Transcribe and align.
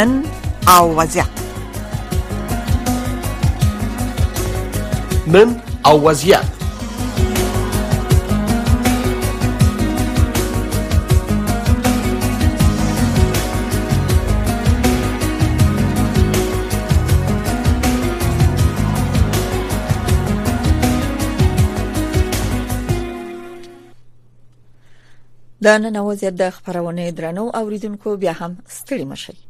نن 0.00 0.12
او 0.68 0.96
وضعیت 0.96 1.26
نن 5.26 5.56
او 5.86 6.02
وضعیت 6.08 6.40
دا 6.52 6.58
نن 25.78 25.96
وضعیت 25.96 26.34
د 26.34 26.50
خبرونه 26.50 27.10
درنو 27.10 27.50
اوریدونکو 27.56 28.16
بیا 28.16 28.32
هم 28.32 28.56
ستړي 28.68 29.04
مشي 29.04 29.49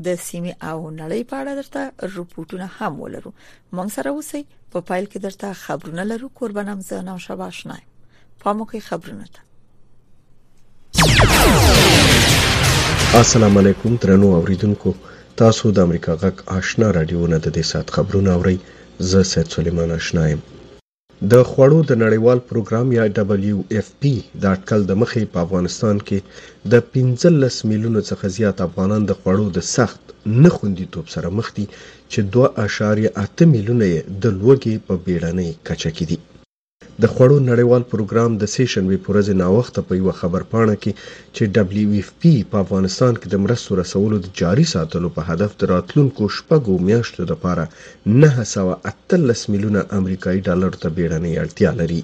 د 0.08 0.20
سیمې 0.26 0.52
او 0.70 0.76
نړۍ 1.00 1.22
په 1.32 1.40
اړه 1.40 1.52
درته 1.60 1.82
رپورټونه 2.16 2.68
هم 2.78 3.00
ولرو 3.06 3.32
مونږ 3.78 3.96
سره 3.96 4.14
اوسئ 4.16 4.42
په 4.76 4.84
فایل 4.90 5.10
کې 5.12 5.28
درته 5.28 5.58
خبرونه 5.64 6.06
لرو 6.12 6.32
قربانم 6.42 6.84
زنه 6.92 7.16
شبا 7.28 7.50
آشنا 7.54 7.80
پامو 8.44 8.68
کې 8.72 8.88
خبرونه 8.88 9.26
ته 9.34 9.44
السلام 13.24 13.58
علیکم 13.64 13.94
ترنو 14.06 14.32
اوریدونکو 14.40 14.94
تاسو 15.40 15.64
د 15.76 15.78
امریکا 15.86 16.12
غک 16.22 16.36
آشنا 16.58 16.86
رادیو 16.96 17.22
نه 17.32 17.38
د 17.44 17.46
دې 17.56 17.64
سات 17.72 17.86
خبرونه 17.96 18.30
اورئ 18.38 18.56
زه 19.10 19.20
سید 19.32 19.48
سلیمان 19.56 19.90
آشنا 19.98 20.22
یم 20.32 20.40
د 21.32 21.34
خوړو 21.50 21.80
د 21.90 21.98
نړیوال 22.04 22.38
پروګرام 22.50 22.86
یا 22.98 23.04
دبليو 23.18 23.58
اف 23.78 23.88
پی 24.00 24.12
د 24.42 24.44
اټکل 24.54 24.80
د 24.90 24.96
مخې 25.02 25.22
په 25.34 25.38
افغانستان 25.46 25.96
کې 26.06 26.18
د 26.74 26.86
15 26.92 27.68
میلیونو 27.72 28.00
څخه 28.10 28.24
زیات 28.36 28.58
افغانان 28.68 29.02
د 29.10 29.18
خوړو 29.18 29.46
د 29.56 29.66
سخت 29.76 30.02
نه 30.42 30.50
خوندیتوب 30.56 31.06
سره 31.16 31.28
مخ 31.40 31.46
دي 31.58 31.66
چې 32.12 32.20
2.8 32.38 33.44
میلیونه 33.54 33.86
د 34.22 34.24
لوږې 34.40 34.74
په 34.86 34.94
بیړنۍ 35.04 35.50
کچه 35.68 35.90
کې 35.96 36.04
دي 36.12 36.18
د 37.02 37.04
خوړو 37.14 37.36
نړیوال 37.50 37.82
پروګرام 37.92 38.30
د 38.38 38.44
سیشنبې 38.56 38.98
په 39.02 39.08
ورځ 39.12 39.28
ناوخته 39.42 39.80
په 39.88 39.92
یو 40.00 40.08
خبر 40.20 40.42
پاڼه 40.52 40.76
کې 40.82 40.92
چې 41.34 41.42
دبليو 41.56 41.90
اف 42.00 42.08
پی 42.20 42.34
په 42.50 42.56
افغانستان 42.64 43.12
کې 43.20 43.26
د 43.30 43.36
مرستو 43.44 43.70
رسولو 43.82 44.16
د 44.20 44.26
جاري 44.40 44.66
ساتلو 44.74 45.08
په 45.16 45.22
هدف 45.30 45.50
د 45.56 45.62
راتلونکو 45.74 46.22
شپږو 46.36 46.74
میاشتو 46.88 47.22
لپاره 47.32 47.62
913 48.24 49.52
میلیونه 49.52 49.80
امریکایي 49.98 50.40
ډالر 50.46 50.72
ته 50.82 50.88
بیړنۍ 50.96 51.32
اړتیا 51.42 51.70
لري 51.80 52.02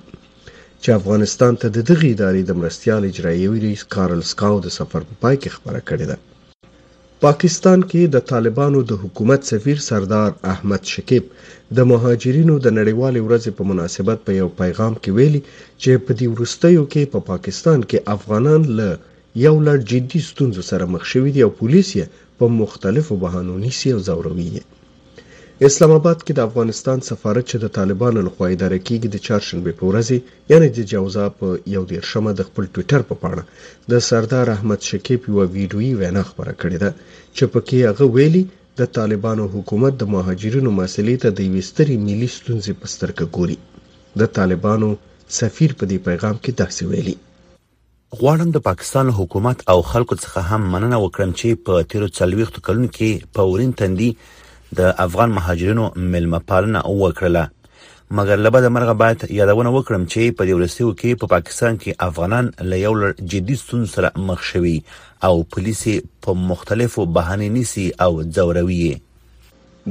چې 0.83 0.89
افغانستان 1.01 1.53
ته 1.61 1.67
د 1.71 1.79
دغه 1.91 2.05
ادارې 2.15 2.43
د 2.45 2.53
مرستيال 2.61 3.03
اجرایوي 3.11 3.59
رئیس 3.67 3.83
کارل 3.95 4.21
سکاو 4.33 4.57
د 4.65 4.69
سفر 4.79 5.01
په 5.09 5.15
پا 5.17 5.21
پای 5.23 5.37
کې 5.43 5.51
خبره 5.57 5.81
کړې 5.91 6.07
ده 6.11 6.17
پاکستان 7.29 7.81
کې 7.91 8.01
د 8.15 8.17
طالبانو 8.33 8.79
د 8.91 8.93
حکومت 9.03 9.41
سفیر 9.53 9.79
سردار 9.89 10.29
احمد 10.53 10.83
شکیب 10.95 11.25
د 11.77 11.79
مهاجرینو 11.93 12.55
د 12.65 12.67
نړیوال 12.79 13.15
ورځ 13.27 13.45
په 13.59 13.63
مناسبت 13.71 14.19
په 14.27 14.33
یو 14.41 14.49
پیغام 14.61 14.95
کې 15.03 15.11
ویلي 15.17 15.43
چې 15.83 15.91
په 16.05 16.11
دې 16.19 16.27
ورستیو 16.35 16.85
کې 16.93 17.03
په 17.05 17.11
پا 17.21 17.27
پاکستان 17.31 17.81
کې 17.91 18.05
افغانان 18.17 18.63
له 18.79 18.89
یو 19.47 19.57
لړ 19.67 19.79
جدي 19.91 20.21
ستونزو 20.31 20.63
سره 20.71 20.85
مخ 20.95 21.03
شوي 21.13 21.31
دي 21.35 21.41
او 21.47 21.51
پولیس 21.61 21.89
یې 21.99 22.07
په 22.39 22.45
مختلفو 22.61 23.15
بهانو 23.23 23.55
نیسي 23.65 23.89
او 23.97 24.01
زوروي 24.09 24.49
اسلام 25.67 25.93
آباد 25.95 26.15
کې 26.27 26.35
د 26.37 26.41
افغانستان 26.51 27.03
سفارت 27.09 27.45
چې 27.51 27.59
د 27.65 27.69
طالبانو 27.75 28.23
لخوا 28.29 28.47
اداره 28.55 28.79
کیږي 28.87 29.09
د 29.11 29.19
چهارشنبه 29.27 29.75
په 29.83 29.91
ورځ 29.91 30.09
یعنی 30.53 30.69
د 30.79 30.87
جوزا 30.93 31.27
په 31.43 31.51
یو 31.75 31.83
ډیر 31.93 32.09
شمه 32.13 32.33
د 32.41 32.47
خپل 32.49 32.65
ټوئیټر 32.75 33.05
په 33.11 33.19
پاڼه 33.25 33.45
د 33.95 34.03
سردار 34.09 34.51
احمد 34.55 34.89
شکیب 34.89 35.29
یو 35.29 35.45
ویډیوي 35.57 35.91
وینا 36.01 36.25
خبره 36.33 36.57
کړې 36.61 36.79
ده 36.85 36.97
چې 37.37 37.53
پکې 37.59 37.77
هغه 37.95 38.09
ویلي 38.19 38.43
د 38.83 38.91
طالبانو 39.01 39.47
حکومت 39.55 39.95
د 40.03 40.11
مهاجرینو 40.17 40.75
مسلې 40.81 41.23
ته 41.27 41.37
د 41.37 41.41
یوې 41.49 41.63
سترې 41.71 41.97
ملي 42.09 42.29
ستونزې 42.39 42.73
په 42.83 42.93
سترګه 42.97 43.39
ګوري 43.39 43.59
د 44.25 44.33
طالبانو 44.43 44.91
سفیر 45.41 45.79
په 45.79 45.85
دې 45.91 46.07
پیغام 46.11 46.43
کې 46.45 46.63
داسې 46.65 46.95
ویلي 46.95 47.17
غواړم 48.21 48.49
د 48.61 48.67
پاکستان 48.71 49.15
حکومت 49.23 49.67
او 49.75 49.79
خلکو 49.95 50.19
څخه 50.23 50.49
هم 50.53 50.69
مننه 50.77 51.03
وکړم 51.07 51.31
چې 51.41 51.65
په 51.67 51.89
تیرو 51.91 52.11
څلويختو 52.19 52.67
کلونو 52.69 52.91
کې 52.95 53.35
په 53.37 53.51
ورین 53.57 53.77
تندي 53.83 54.13
د 54.79 54.81
افغان 55.07 55.29
مهاجرینو 55.39 55.85
ملمه 56.13 56.39
پالنه 56.53 56.81
وکړله 57.03 57.45
مګر 58.19 58.39
لبه 58.45 58.59
د 58.65 58.73
مرغه 58.77 58.95
باید 59.03 59.19
یادونه 59.39 59.71
وکړم 59.77 60.03
چې 60.13 60.21
په 60.39 60.43
دولسیو 60.49 60.89
کې 61.01 61.11
په 61.21 61.27
پا 61.27 61.33
پاکستان 61.35 61.77
کې 61.83 61.99
افغانان 62.09 62.45
له 62.71 62.77
یو 62.85 62.95
لړ 63.03 63.11
جدي 63.35 63.57
ستونزو 63.63 63.93
سره 63.97 64.09
مخ 64.29 64.41
شوي 64.55 64.77
او 65.27 65.35
پولیس 65.55 65.83
په 66.27 66.39
مختلفو 66.51 67.03
بهانې 67.17 67.49
نیسي 67.57 67.87
او 68.07 68.11
ځوروي 68.35 68.93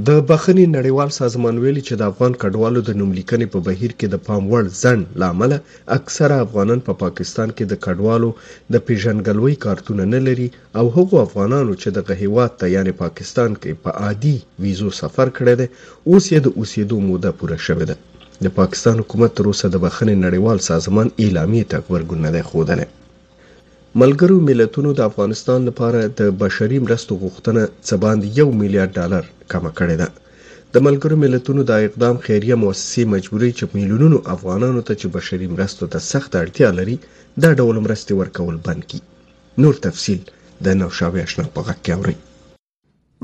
د 0.07 0.21
بخښنې 0.27 0.65
نړیوال 0.77 1.09
سازمان 1.19 1.55
ویلي 1.63 1.81
چې 1.87 1.95
د 1.99 2.03
افغان 2.11 2.33
کډوالو 2.41 2.81
د 2.89 2.95
نوملیکنې 2.99 3.47
په 3.53 3.59
بهیر 3.65 3.91
کې 3.99 4.07
د 4.11 4.15
پام 4.27 4.43
وړ 4.51 4.63
ځنډ 4.81 5.03
لامل 5.23 5.51
اکثره 5.97 6.35
افغانان 6.45 6.79
په 6.87 6.93
پا 6.93 6.99
پاکستان 7.03 7.49
کې 7.55 7.65
د 7.65 7.73
کډوالو 7.85 8.29
د 8.75 8.85
پیژنګلوي 8.89 9.55
کارتونه 9.65 10.03
نه 10.13 10.19
لري 10.27 10.47
او 10.79 10.85
هغو 10.97 11.17
افغانانو 11.25 11.73
چې 11.81 11.89
د 11.97 12.05
غهیوات 12.11 12.51
ته 12.59 12.65
یعنی 12.75 12.93
پاکستان 13.03 13.51
کې 13.61 13.71
په 13.83 13.97
پا 13.97 14.05
عادي 14.05 14.33
ویزو 14.65 14.89
سفر 15.01 15.27
کړی 15.39 15.53
دی 15.61 15.67
اوس 16.09 16.25
یې 16.33 16.39
د 16.45 16.55
اوسېدو 16.59 16.97
موده 17.09 17.31
پوره 17.41 17.57
شوې 17.67 17.85
ده 17.91 17.97
د 18.47 18.57
پاکستان 18.59 18.95
حکومت 19.03 19.31
تر 19.39 19.45
اوسه 19.51 19.65
د 19.73 19.83
بخښنې 19.87 20.15
نړیوال 20.27 20.59
سازمان 20.71 21.07
اعلامیې 21.21 21.65
ته 21.71 21.77
غبرګون 21.87 22.19
نه 22.27 22.31
دی 22.37 22.43
ښودلی 22.49 22.87
ملګرو 24.01 24.37
ملتونو 24.51 24.93
د 24.97 25.01
افغانستان 25.11 25.59
لپاره 25.69 26.07
د 26.21 26.37
بشري 26.45 26.77
مرستو 26.85 27.19
غوښتنه 27.23 27.61
څه 27.87 28.03
باندې 28.05 28.47
1 28.49 28.55
میلیارډ 28.63 28.91
ډالر 28.99 29.27
کمه 29.53 29.71
کړې 29.79 29.95
ده 30.01 30.29
د 30.75 30.83
ملګرو 30.87 31.17
ملتونو 31.21 31.65
دا 31.69 31.77
اقدام 31.85 32.19
خیریه 32.25 32.57
مؤسسې 32.63 33.07
مجبورې 33.13 33.49
چې 33.57 33.71
میلیونونو 33.77 34.19
افغانانو 34.35 34.83
ته 34.89 34.99
چې 35.01 35.15
بشري 35.17 35.47
مرستو 35.55 35.89
ته 35.95 36.03
سخت 36.09 36.37
اړتیا 36.41 36.69
لري 36.79 36.95
دا 37.45 37.51
ډول 37.61 37.81
مرستې 37.87 38.21
ورکول 38.21 38.59
بند 38.67 38.87
کړي 38.91 39.63
نور 39.65 39.79
تفصیل 39.87 40.19
د 40.67 40.77
نوښابه 40.81 41.25
آشنا 41.29 41.47
په 41.55 41.69
غک 41.69 41.81
کې 41.83 41.97
اوري 41.97 42.19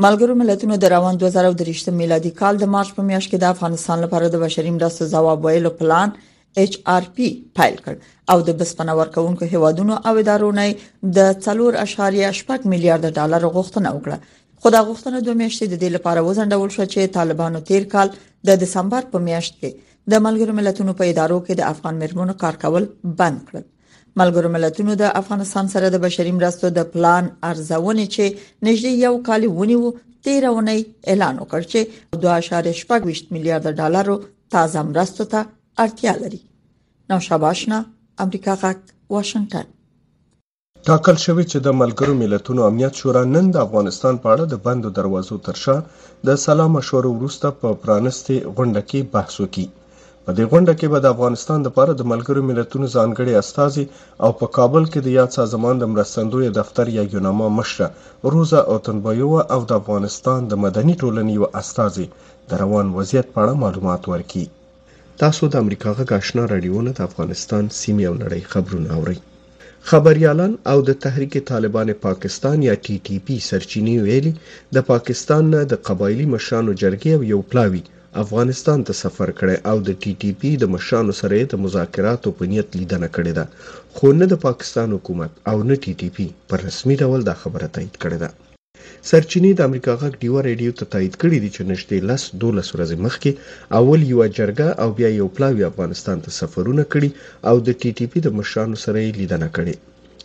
ملګرو 0.05 0.37
ملتونو 0.39 0.77
د 0.81 0.91
روان 0.95 1.21
2023 1.25 1.93
میلادي 2.01 2.31
کال 2.41 2.59
د 2.63 2.71
مارچ 2.77 2.93
په 2.97 3.07
میاشت 3.11 3.29
کې 3.31 3.43
د 3.43 3.53
افغانستان 3.55 4.03
لپاره 4.05 4.33
د 4.37 4.43
بشري 4.45 4.73
مرستو 4.79 5.07
ځواب 5.13 5.45
ویلو 5.47 5.71
پلان 5.79 6.17
ایچ 6.61 6.75
آر 6.97 7.07
پی 7.15 7.27
فایل 7.59 7.79
کړ 7.85 8.11
او 8.33 8.37
د 8.49 8.57
بسپنه 8.59 8.95
ورکونکو 8.99 9.49
هیوادونو 9.55 9.97
او 10.11 10.13
ادارو 10.21 10.49
نه 10.59 10.67
د 10.75 11.31
3.8 11.47 12.69
میلیارډ 12.71 13.11
ډالر 13.19 13.49
غوښتنه 13.57 13.95
وکړه 13.97 14.37
خو 14.67 14.71
دا 14.79 14.83
غوښتنه 14.91 15.17
دوه 15.27 15.35
میاشتې 15.41 15.65
د 15.69 15.75
دې 15.83 15.89
لپاره 15.97 16.19
وزندول 16.27 16.69
شو 16.75 16.83
چې 16.93 17.11
طالبانو 17.17 17.59
تیر 17.69 17.83
کال 17.93 18.09
د 18.47 18.57
دسمبر 18.63 19.03
په 19.11 19.17
میاشت 19.27 19.53
کې 19.59 19.69
د 20.13 20.23
ملګرو 20.25 20.53
ملتونو 20.59 20.91
په 21.01 21.07
ادارو 21.11 21.37
کې 21.45 21.53
د 21.59 21.61
افغان 21.73 21.95
مرمنو 22.01 22.33
کار 22.41 22.55
کول 22.63 22.83
بند 23.21 23.39
کړل 23.51 23.65
ملګرو 24.21 24.49
ملتونو 24.55 24.91
د 25.03 25.13
افغانستان 25.21 25.65
سره 25.75 25.87
د 25.93 25.97
بشري 26.07 26.33
مرستو 26.41 26.71
د 26.79 26.89
پلان 26.97 27.29
ارزونې 27.51 28.05
چې 28.15 28.25
نږدې 28.67 28.91
یو 29.05 29.13
کال 29.29 29.41
ونیو 29.61 29.81
تیرونه 30.29 30.75
اعلان 31.11 31.35
وکړ 31.43 31.61
چې 31.75 32.83
2.8 33.05 33.33
میلیارډ 33.35 33.79
ډالرو 33.81 34.17
تازه 34.57 34.83
مرستو 34.91 35.29
ته 35.37 35.47
اړتیا 35.87 36.13
لري 36.25 36.41
نو 37.09 37.19
شاباشنا 37.31 37.81
امریکا 38.27 38.57
غاک 38.65 38.79
واشنگټن 39.17 39.73
ټاکل 40.91 41.17
شوې 41.25 41.43
چې 41.51 41.57
د 41.65 41.67
ملګرو 41.81 42.13
ملتونو 42.21 42.61
امنیت 42.69 42.93
شورا 42.99 43.23
نن 43.35 43.45
د 43.51 43.57
افغانستان 43.67 44.13
په 44.23 44.27
اړه 44.33 44.43
د 44.53 44.55
بندو 44.65 44.89
دروازو 44.99 45.35
ترشا 45.47 45.75
د 46.27 46.39
سلام 46.45 46.71
مشورو 46.77 47.09
وروسته 47.19 47.47
په 47.61 47.67
پرانستي 47.83 48.37
غونډه 48.55 48.81
کې 48.89 49.09
بحث 49.13 49.35
وکړي 49.43 49.65
په 50.25 50.31
دې 50.37 50.45
غونډه 50.51 50.73
کې 50.79 50.87
به 50.93 50.99
د 51.01 51.07
افغانستان 51.15 51.59
لپاره 51.67 51.91
د 51.95 52.01
ملګرو 52.11 52.41
ملتونو 52.49 52.85
ځانګړي 52.95 53.33
استاذي 53.41 53.85
او 54.23 54.29
په 54.39 54.45
کابل 54.57 54.83
کې 54.91 54.99
د 55.03 55.09
یاد 55.17 55.29
سازمان 55.39 55.75
د 55.79 55.83
مرستندوی 55.93 56.47
دفتر 56.61 56.85
یا 56.97 57.03
یوناما 57.15 57.47
مشره 57.59 57.87
روزا 58.33 58.61
او 58.71 58.75
تنبایوه 58.89 59.41
او 59.55 59.59
د 59.69 59.71
افغانستان 59.81 60.39
د 60.47 60.53
مدني 60.65 60.93
ټولنې 61.01 61.35
و 61.41 61.45
استاذي 61.61 62.05
د 62.49 62.61
روان 62.61 62.85
وضعیت 62.97 63.27
په 63.33 63.37
اړه 63.43 63.61
معلومات 63.63 64.01
ورکړي 64.13 64.45
تاسو 65.21 65.43
د 65.51 65.55
امریکا 65.63 65.89
غږ 65.97 66.09
آشنا 66.19 66.43
رادیو 66.53 66.81
نه 66.87 66.91
د 66.97 66.99
افغانستان 67.09 67.63
سیمې 67.81 68.03
او 68.09 68.13
نړۍ 68.25 68.41
خبرونه 68.53 68.89
اورئ 68.99 69.19
خبريالان 69.91 70.53
او 70.71 70.79
د 70.87 70.91
تحریک 71.03 71.33
طالبان 71.51 71.89
پاکستان 72.05 72.57
یا 72.69 72.73
ټي 72.85 72.95
ټي 73.09 73.17
پی 73.25 73.35
سرچینې 73.49 73.95
ویلي 74.05 74.31
د 74.75 74.85
پاکستان 74.91 75.43
نه 75.53 75.61
د 75.73 75.79
قبایلی 75.89 76.25
مشانو 76.35 76.73
جرګې 76.81 77.11
او 77.17 77.21
یو 77.33 77.39
پلاوی 77.51 77.81
افغانستان 78.23 78.79
ته 78.89 78.93
سفر 79.03 79.29
کړي 79.39 79.57
او 79.71 79.77
د 79.89 79.97
ټي 80.01 80.11
ټي 80.23 80.31
پی 80.41 80.51
د 80.63 80.71
مشانو 80.75 81.13
سره 81.21 81.35
د 81.53 81.63
مذاکراتو 81.67 82.29
په 82.39 82.43
نیت 82.55 82.69
لیدنه 82.79 83.07
کړې 83.15 83.31
ده 83.37 83.45
خو 83.95 84.07
نه 84.19 84.25
د 84.33 84.41
پاکستان 84.47 84.87
حکومت 84.97 85.31
او 85.53 85.57
نه 85.69 85.75
ټي 85.83 85.93
ټي 86.03 86.09
پی 86.19 86.27
په 86.49 86.53
رسمي 86.65 86.95
ډول 87.05 87.21
دا 87.29 87.35
خبره 87.45 87.67
تایید 87.77 87.95
کړې 88.03 88.17
ده 88.25 88.29
سرچینې 89.11 89.51
د 89.55 89.61
امریکا 89.69 89.93
غږ 90.01 90.13
ډیو 90.23 90.35
ریډیو 90.49 90.71
ته 90.79 90.85
تایید 90.93 91.13
کړي 91.21 91.37
دي 91.43 91.49
چې 91.55 91.61
نشته 91.71 91.95
لس 92.09 92.23
12 92.41 92.71
ورځې 92.75 92.95
مخکې 93.05 93.31
اول 93.79 94.01
یو 94.13 94.19
جرګه 94.37 94.67
او 94.83 94.89
بیا 94.97 95.09
یو 95.21 95.27
پلاوی 95.35 95.63
افغانستان 95.71 96.17
ته 96.25 96.29
سفرونه 96.39 96.83
کړي 96.93 97.09
او 97.49 97.55
د 97.67 97.69
ټي 97.81 97.91
ټي 97.97 98.05
پی 98.11 98.19
د 98.23 98.27
مشرانو 98.37 98.75
سره 98.85 98.97
یې 99.05 99.17
لیدنه 99.19 99.47
کړي 99.57 99.73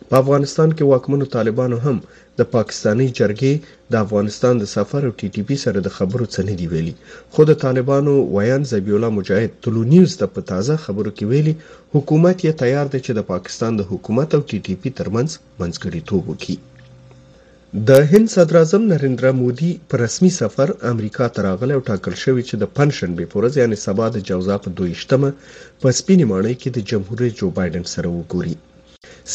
په 0.09 0.15
افغانستان 0.23 0.69
کې 0.75 0.83
واکمنو 0.91 1.25
طالبانو 1.35 1.77
هم 1.85 1.97
د 2.39 2.49
پاکستانی 2.55 3.07
جرګې 3.19 3.53
د 3.93 4.03
افغانستان 4.05 4.53
د 4.59 4.65
سفر 4.75 5.01
او 5.09 5.13
ټي 5.19 5.27
ټي 5.33 5.41
پی 5.47 5.57
سره 5.65 5.77
د 5.81 5.89
خبرو 5.99 6.25
څه 6.33 6.39
نه 6.49 6.53
دی 6.59 6.67
ویلي 6.73 6.93
خو 7.33 7.41
د 7.51 7.59
طالبانو 7.65 8.13
ویان 8.35 8.61
زبی 8.73 8.91
الله 8.97 9.11
مجاهد 9.19 9.49
ټلو 9.63 9.81
نیوز 9.93 10.11
ته 10.23 10.25
په 10.35 10.41
تازه 10.51 10.75
خبرو 10.87 11.11
کې 11.17 11.25
ویلي 11.31 11.53
حکومت 11.95 12.37
یې 12.47 12.59
تیار 12.63 12.85
دی 12.93 12.99
چې 13.05 13.11
د 13.17 13.21
پاکستان 13.33 13.71
د 13.77 13.81
حکومت 13.91 14.29
او 14.37 14.41
ټي 14.49 14.57
ټي 14.65 14.73
پی 14.81 14.89
ترمنځ 15.01 15.29
منځګړیتوب 15.59 16.23
وکړي 16.29 16.55
د 17.89 17.91
هند 18.11 18.27
صدر 18.35 18.55
اعظم 18.59 18.83
نریندرا 18.91 19.29
مودي 19.41 19.67
په 19.91 19.97
رسمي 20.03 20.29
سفر 20.39 20.69
امریکا 20.91 21.25
ته 21.35 21.39
راغلی 21.47 21.73
او 21.77 21.79
ټاکل 21.89 22.13
شوی 22.23 22.43
چې 22.49 22.55
د 22.63 22.67
پنځشنبه 22.79 23.25
په 23.31 23.35
ورځ 23.39 23.53
یعنی 23.61 23.75
سبا 23.85 24.05
د 24.15 24.19
جوزا 24.29 24.55
په 24.65 24.69
22مه 24.81 25.31
په 25.81 25.87
سپینې 25.99 26.25
ماڼۍ 26.31 26.55
کې 26.61 26.69
د 26.75 26.79
جمهور 26.91 27.17
رئیس 27.23 27.35
جو 27.39 27.47
بایدن 27.59 27.83
سره 27.93 28.07
وګوري 28.17 28.55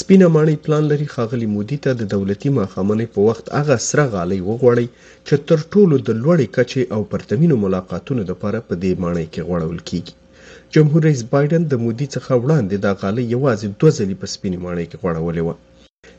سپینه 0.00 0.26
ماڼۍ 0.36 0.56
پلان 0.66 0.82
لري 0.92 1.06
خاغلی 1.14 1.46
مودي 1.56 1.78
ته 1.86 1.90
د 2.00 2.08
دولتي 2.14 2.48
مخامنې 2.60 3.12
په 3.14 3.18
وخت 3.28 3.44
هغه 3.60 3.76
سره 3.90 4.04
غالي 4.14 4.38
وغوړي 4.48 4.86
چې 5.26 5.34
تر 5.48 5.58
ټولو 5.72 5.94
د 6.08 6.10
لوړې 6.22 6.46
کچې 6.56 6.80
او 6.94 7.00
پرتمینو 7.14 7.56
ملاقاتونو 7.64 8.22
لپاره 8.30 8.64
په 8.68 8.74
دې 8.82 8.92
ماڼۍ 9.04 9.26
کې 9.32 9.42
غوړول 9.48 9.78
کیږي 9.88 10.74
جمهور 10.74 11.00
رئیس 11.08 11.22
بایدن 11.34 11.66
د 11.66 11.74
مودي 11.84 12.06
څخه 12.16 12.30
وړاندې 12.42 12.76
د 12.84 12.86
غالي 13.02 13.24
یوازې 13.34 13.66
دوه 13.80 13.90
ځلې 13.98 14.14
په 14.22 14.26
سپینې 14.34 14.58
ماڼۍ 14.66 14.86
کې 14.90 14.96
غوړولې 15.02 15.42
و 15.46 15.50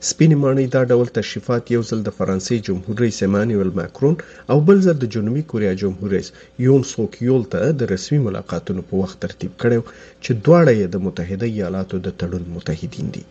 سپینې 0.09 0.35
ماڼۍ 0.43 0.65
دا 0.75 0.81
ډول 0.91 1.07
تشریفات 1.19 1.63
یو 1.75 1.81
ځل 1.89 1.99
د 2.05 2.09
فرانسې 2.19 2.55
جمهور 2.67 2.95
رئیس 3.03 3.19
ایمانویل 3.25 3.71
ماکرون 3.79 4.15
او 4.51 4.57
بل 4.67 4.77
ځل 4.85 4.97
د 5.01 5.05
جنوبي 5.13 5.43
کوریا 5.51 5.73
جمهور 5.81 6.07
رئیس 6.15 6.29
یون 6.65 6.81
سوک 6.93 7.11
یول 7.27 7.43
ته 7.53 7.59
د 7.79 7.81
رسمي 7.93 8.19
ملاقاتونو 8.27 8.81
په 8.89 8.93
وخت 9.01 9.15
ترتیب 9.25 9.51
کړی 9.61 9.79
چې 10.23 10.31
دواړه 10.45 10.71
یې 10.79 10.87
د 10.93 11.03
متحده 11.05 11.47
ایالاتو 11.55 11.95
د 12.05 12.17
تړون 12.19 12.43
متحدین 12.55 13.07
دي 13.15 13.23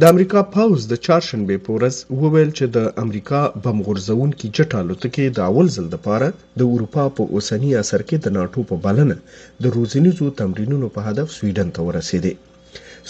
د 0.00 0.12
امریکا 0.12 0.40
پاوز 0.56 0.80
د 0.92 1.00
چهارشنبې 1.04 1.56
په 1.64 1.70
ورځ 1.76 1.96
وویل 2.22 2.50
چې 2.58 2.64
د 2.76 2.92
امریکا 3.04 3.40
بم 3.62 3.78
غورځونکي 3.86 4.46
جټ 4.56 4.70
الوتکې 4.82 5.24
د 5.36 5.48
اول 5.50 5.66
ځل 5.76 5.86
لپاره 5.96 6.26
د 6.58 6.70
اروپا 6.74 7.04
په 7.16 7.22
اوسنی 7.34 7.70
اثر 7.82 8.00
کې 8.08 8.16
د 8.24 8.28
ناتو 8.38 8.60
په 8.70 8.76
بلنه 8.84 9.16
د 9.62 9.74
روزنیزو 9.78 10.26
تمرینونو 10.42 10.86
په 10.94 11.00
هدف 11.08 11.26
سویډن 11.38 11.68
ته 11.76 11.80
ورسېدې 11.88 12.32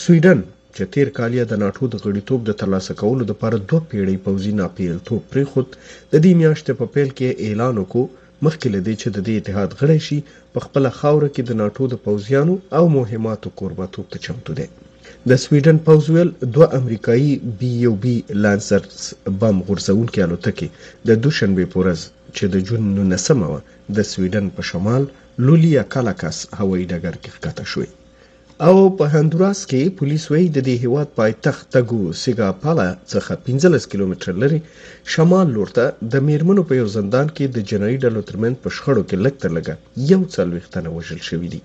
سویډن 0.05 0.41
چې 0.79 0.85
تیر 0.95 1.09
کال 1.17 1.33
یې 1.39 1.45
د 1.49 1.55
ناتو 1.63 1.87
د 1.93 1.97
غړیتوب 2.05 2.41
د 2.45 2.53
ترلاسه 2.61 2.93
کولو 3.01 3.25
لپاره 3.31 3.57
دوه 3.69 3.81
پیړۍ 3.91 4.17
پوځي 4.29 4.53
ناپېلتوب 4.61 5.21
پریخود 5.33 5.67
د 6.13 6.23
دې 6.25 6.33
میاشتې 6.43 6.73
په 6.79 6.87
پیل 6.95 7.11
کې 7.19 7.39
اعلان 7.47 7.75
وکړ 7.81 8.05
مخکې 8.47 8.67
له 8.75 8.81
دې 8.87 8.95
چې 9.01 9.09
د 9.17 9.19
دې 9.27 9.35
اتحاد 9.41 9.71
غړی 9.81 10.01
شي 10.07 10.19
په 10.55 10.61
خپل 10.67 10.83
خاوره 11.01 11.29
کې 11.35 11.43
د 11.49 11.53
ناتو 11.61 11.83
د 11.93 12.01
پوځیانو 12.07 12.55
او 12.79 12.85
مهماتو 12.99 13.49
قربتوب 13.59 14.05
ته 14.15 14.19
چمتو 14.27 14.53
دی 14.61 14.67
د 15.31 15.41
سویډن 15.45 15.77
پوز 15.89 16.03
ویل 16.15 16.31
دوه 16.55 16.67
امریکایي 16.81 17.31
بي 17.59 17.71
یو 17.87 17.95
بي 18.05 18.17
لانسرز 18.45 18.97
بم 19.41 19.57
غورځونکي 19.67 20.19
الوتکې 20.27 20.67
د 21.11 21.23
دوشنبه 21.27 21.65
پورز 21.77 22.01
چې 22.37 22.45
د 22.55 22.67
جون 22.69 22.83
19 23.17 23.95
د 23.97 23.99
سویډن 24.13 24.47
په 24.59 24.63
شمال 24.71 25.03
لولیا 25.47 25.83
کالاکاس 25.97 26.37
هوایي 26.61 26.85
ډګر 26.93 27.15
کې 27.23 27.31
ښکته 27.37 27.67
شوې 27.75 27.91
او 28.69 28.77
په 28.99 29.05
هندوراس 29.15 29.61
کې 29.71 29.95
پولیس 29.99 30.25
وایي 30.31 30.47
د 30.53 30.59
دې 30.67 30.75
هیواد 30.85 31.09
پایتخت 31.21 31.65
تګو 31.77 32.03
سیګاپالا 32.23 32.85
څخه 33.13 33.33
15 33.47 33.89
کیلومتر 33.93 34.33
لري 34.43 34.59
شمال 35.15 35.47
لورته 35.57 35.85
د 36.13 36.23
میرمنو 36.29 36.63
په 36.69 36.75
یو 36.81 36.87
زندان 36.97 37.27
کې 37.37 37.45
د 37.57 37.67
جنایي 37.71 37.97
ډلو 38.05 38.21
ترمن 38.29 38.53
په 38.63 38.69
شخړو 38.77 39.03
کې 39.09 39.17
لګ 39.25 39.35
تر 39.45 39.51
لګه 39.57 39.75
یو 40.13 40.21
څلويختنه 40.37 40.89
وژل 40.97 41.21
شوې 41.31 41.49
دي 41.55 41.61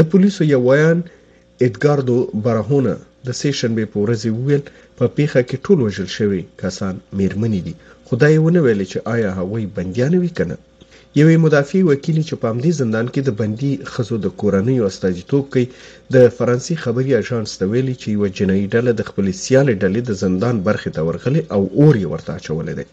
د 0.00 0.08
پولیسو 0.14 0.42
یو 0.52 0.60
وایان 0.68 0.98
ادګاردو 1.66 2.18
براهونه 2.48 2.92
د 3.26 3.38
سیشن 3.42 3.70
به 3.80 3.84
پورزي 3.98 4.30
ویل 4.38 4.64
په 5.02 5.12
پیخه 5.18 5.40
کې 5.48 5.62
ټول 5.64 5.78
وژل 5.88 6.08
شوی 6.16 6.40
کسان 6.64 6.94
میرمنې 7.20 7.60
دي 7.66 7.74
خدای 8.08 8.34
ونه 8.40 8.60
ویل 8.66 8.82
چې 8.90 8.98
آیا 9.16 9.30
هوی 9.40 9.62
بنديان 9.78 10.12
وي 10.22 10.30
کنه 10.42 10.56
یوې 11.18 11.36
مدافع 11.44 11.80
وکیل 11.86 12.18
چې 12.28 12.34
په 12.40 12.46
همدې 12.52 12.70
زندان 12.80 13.06
کې 13.14 13.20
د 13.24 13.30
بندي 13.40 13.72
خزو 13.92 14.16
د 14.24 14.28
کورنۍ 14.40 14.76
استازیتوب 14.88 15.44
کوي 15.52 15.66
د 16.14 16.30
فرانسې 16.36 16.74
خبري 16.82 17.10
اژانس 17.22 17.50
ته 17.60 17.64
ویلي 17.72 17.94
چې 18.02 18.08
یو 18.16 18.24
جنایي 18.38 18.66
ډله 18.74 18.92
د 18.94 19.02
خپل 19.08 19.26
سیالې 19.44 19.74
ډلې 19.82 20.00
د 20.04 20.10
زندان 20.22 20.56
برخې 20.68 20.90
ته 20.96 21.00
ورغلې 21.06 21.42
او 21.54 21.62
اور 21.78 21.94
یې 22.02 22.06
ورته 22.12 22.30
اچولې 22.38 22.74
ده 22.78 22.84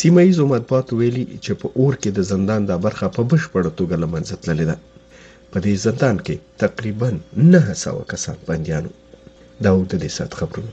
سیمه 0.00 0.20
ییزو 0.26 0.44
مطبوعاتو 0.54 0.92
ویلي 1.00 1.24
چې 1.44 1.52
په 1.60 1.66
اور 1.78 1.94
کې 2.02 2.10
د 2.12 2.20
زندان 2.32 2.62
دا 2.70 2.76
برخه 2.86 3.06
په 3.16 3.22
بشپړه 3.30 3.70
توګه 3.80 3.96
له 4.02 4.08
منځه 4.14 4.34
تللې 4.44 4.66
ده 4.70 4.76
په 5.52 5.58
دې 5.64 5.74
زندان 5.86 6.16
کې 6.26 6.34
تقریبا 6.64 7.10
900 7.44 8.10
کسان 8.12 8.36
بنديانو 8.48 8.90
دا 9.64 9.70
وو 9.74 9.82
د 9.90 9.94
دې 10.02 10.10
سات 10.18 10.32
خبرونه 10.40 10.72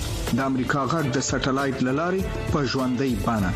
د 0.37 0.39
امریکا 0.49 0.81
غږ 0.93 1.05
د 1.15 1.23
سټلایټ 1.29 1.77
للارې 1.87 2.21
په 2.51 2.59
ژوندۍ 2.71 3.11
بانه 3.25 3.51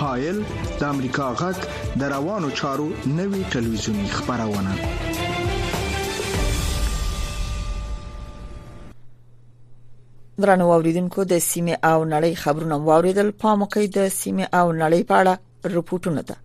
هایل 0.00 0.36
د 0.80 0.82
امریکا 0.94 1.26
غږ 1.40 1.58
د 2.02 2.12
روانو 2.14 2.48
چارو 2.60 2.86
نوي 3.18 3.42
ټلویزیونی 3.56 4.06
خبرونه 4.16 4.72
درنو 10.44 10.66
اوریدونکو 10.76 11.20
د 11.32 11.44
سیمه 11.50 11.74
او 11.90 11.98
نړۍ 12.14 12.32
خبرونه 12.46 12.76
واوریدل 12.88 13.28
په 13.44 13.48
موقع 13.62 13.84
د 13.98 14.10
سیمه 14.22 14.44
او 14.58 14.66
نړۍ 14.82 15.02
په 15.08 15.14
اړه 15.20 15.34
رپورټونه 15.78 16.22
ده 16.30 16.36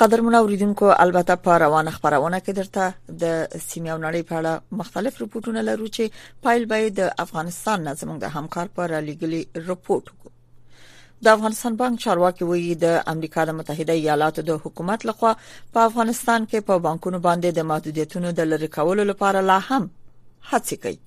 قدرمن 0.00 0.34
اوریدونکو 0.36 0.84
البته 1.02 1.34
په 1.42 1.58
روانه 1.62 1.90
خبرونه 1.96 2.38
کې 2.40 2.52
درته 2.54 2.94
د 3.20 3.60
سیمه 3.66 3.90
او 3.92 3.98
نړۍ 4.04 4.22
په 4.30 4.34
اړه 4.38 4.78
مختلف 4.80 5.20
رپورټونه 5.22 5.62
لرو 5.68 5.86
چې 5.96 6.44
پایل 6.46 6.64
به 6.72 6.88
د 6.96 7.12
افغانستان 7.24 7.84
نه 7.88 7.94
زموږ 8.00 8.18
د 8.24 8.32
همکار 8.36 8.72
پر 8.78 8.94
لیګلی 9.08 9.42
رپورټ 9.68 10.10
د 11.26 11.32
افغانستان 11.36 11.76
بانک 11.82 12.02
چارواکي 12.08 12.48
وایي 12.50 12.74
د 12.86 12.96
امریکا 13.14 13.44
د 13.52 13.56
متحده 13.62 13.98
ایالاتو 14.02 14.46
د 14.50 14.62
حکومت 14.66 15.06
لخوا 15.10 15.32
په 15.72 15.86
افغانستان 15.90 16.46
کې 16.50 16.68
په 16.72 16.84
بانکونو 16.90 17.18
باندې 17.28 17.48
د 17.60 17.70
محدودیتونو 17.72 18.32
د 18.40 18.52
لری 18.52 18.72
کولو 18.78 19.08
لپاره 19.12 19.40
لا 19.52 19.58
هم 19.68 19.90
هڅې 19.90 20.80
کوي 20.84 21.00